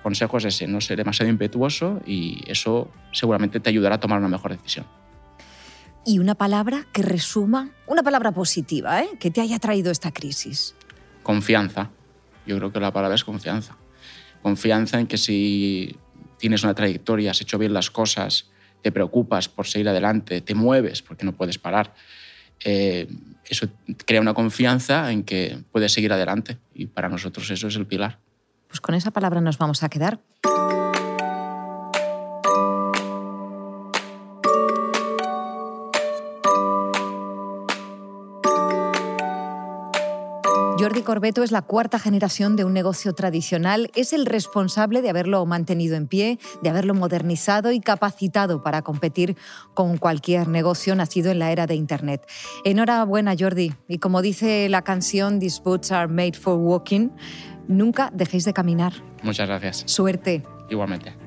consejo 0.01 0.37
es 0.37 0.45
ese, 0.45 0.67
no 0.67 0.81
ser 0.81 0.97
demasiado 0.97 1.29
impetuoso 1.29 2.01
y 2.05 2.43
eso 2.47 2.89
seguramente 3.11 3.59
te 3.59 3.69
ayudará 3.69 3.95
a 3.95 3.99
tomar 3.99 4.19
una 4.19 4.27
mejor 4.27 4.51
decisión. 4.51 4.85
Y 6.05 6.19
una 6.19 6.35
palabra 6.35 6.87
que 6.91 7.03
resuma, 7.03 7.69
una 7.85 8.01
palabra 8.01 8.31
positiva, 8.31 9.01
¿eh? 9.01 9.09
que 9.19 9.29
te 9.29 9.41
haya 9.41 9.59
traído 9.59 9.91
esta 9.91 10.11
crisis. 10.11 10.75
Confianza. 11.21 11.91
Yo 12.47 12.57
creo 12.57 12.71
que 12.71 12.79
la 12.79 12.91
palabra 12.91 13.15
es 13.15 13.23
confianza. 13.23 13.77
Confianza 14.41 14.99
en 14.99 15.05
que 15.05 15.17
si 15.17 15.95
tienes 16.37 16.63
una 16.63 16.73
trayectoria, 16.73 17.31
has 17.31 17.41
hecho 17.41 17.59
bien 17.59 17.73
las 17.73 17.91
cosas, 17.91 18.49
te 18.81 18.91
preocupas 18.91 19.47
por 19.47 19.67
seguir 19.67 19.89
adelante, 19.89 20.41
te 20.41 20.55
mueves 20.55 21.03
porque 21.03 21.23
no 21.23 21.33
puedes 21.33 21.59
parar, 21.59 21.93
eh, 22.63 23.07
eso 23.45 23.67
crea 24.05 24.21
una 24.21 24.33
confianza 24.33 25.11
en 25.11 25.23
que 25.23 25.59
puedes 25.71 25.91
seguir 25.91 26.13
adelante 26.13 26.57
y 26.73 26.87
para 26.87 27.09
nosotros 27.09 27.49
eso 27.51 27.67
es 27.67 27.75
el 27.75 27.85
pilar. 27.85 28.19
Pues 28.71 28.79
con 28.79 28.95
esa 28.95 29.11
palabra 29.11 29.41
nos 29.41 29.57
vamos 29.57 29.83
a 29.83 29.89
quedar. 29.89 30.17
Jordi 40.81 41.03
Corbeto 41.03 41.43
es 41.43 41.51
la 41.51 41.61
cuarta 41.61 41.99
generación 41.99 42.55
de 42.55 42.65
un 42.65 42.73
negocio 42.73 43.13
tradicional, 43.13 43.91
es 43.93 44.13
el 44.13 44.25
responsable 44.25 45.03
de 45.03 45.11
haberlo 45.11 45.45
mantenido 45.45 45.95
en 45.95 46.07
pie, 46.07 46.39
de 46.63 46.69
haberlo 46.71 46.95
modernizado 46.95 47.71
y 47.71 47.79
capacitado 47.79 48.63
para 48.63 48.81
competir 48.81 49.37
con 49.75 49.99
cualquier 49.99 50.47
negocio 50.47 50.95
nacido 50.95 51.29
en 51.29 51.37
la 51.37 51.51
era 51.51 51.67
de 51.67 51.75
Internet. 51.75 52.25
Enhorabuena, 52.65 53.35
Jordi. 53.39 53.75
Y 53.87 53.99
como 53.99 54.23
dice 54.23 54.69
la 54.69 54.81
canción 54.81 55.39
These 55.39 55.61
Boots 55.63 55.91
Are 55.91 56.07
Made 56.07 56.33
for 56.33 56.55
Walking, 56.55 57.09
nunca 57.67 58.09
dejéis 58.11 58.45
de 58.45 58.53
caminar. 58.53 58.93
Muchas 59.21 59.47
gracias. 59.47 59.83
Suerte. 59.85 60.41
Igualmente. 60.67 61.20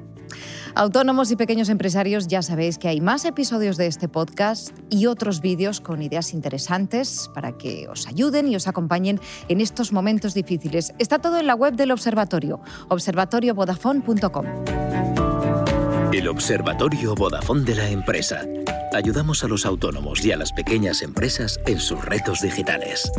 Autónomos 0.77 1.31
y 1.31 1.37
pequeños 1.37 1.69
empresarios, 1.69 2.27
ya 2.27 2.43
sabéis 2.43 2.79
que 2.79 2.89
hay 2.89 3.01
más 3.01 3.25
episodios 3.25 3.77
de 3.77 3.87
este 3.87 4.09
podcast 4.09 4.77
y 4.91 5.07
otros 5.07 5.41
vídeos 5.41 5.81
con 5.81 6.03
ideas 6.03 6.35
interesantes 6.35 7.31
para 7.33 7.57
que 7.57 7.87
os 7.89 8.09
ayuden 8.09 8.49
y 8.49 8.57
os 8.57 8.67
acompañen 8.67 9.21
en 9.49 9.61
estos 9.61 9.93
momentos 9.93 10.35
difíciles. 10.35 10.93
Está 10.99 11.21
todo 11.21 11.39
en 11.39 11.47
la 11.47 11.55
web 11.55 11.75
del 11.75 11.93
observatorio, 11.93 12.61
observatoriovodafone.com. 12.89 14.47
El 16.13 16.29
Observatorio 16.29 17.15
Vodafone 17.15 17.65
de 17.65 17.75
la 17.77 17.89
empresa. 17.89 18.43
Ayudamos 18.93 19.45
a 19.45 19.49
los 19.49 19.67
autónomos 19.67 20.25
y 20.25 20.33
a 20.33 20.37
las 20.37 20.53
pequeñas 20.53 21.03
empresas 21.03 21.61
en 21.67 21.79
sus 21.79 22.05
retos 22.05 22.41
digitales. 22.41 23.11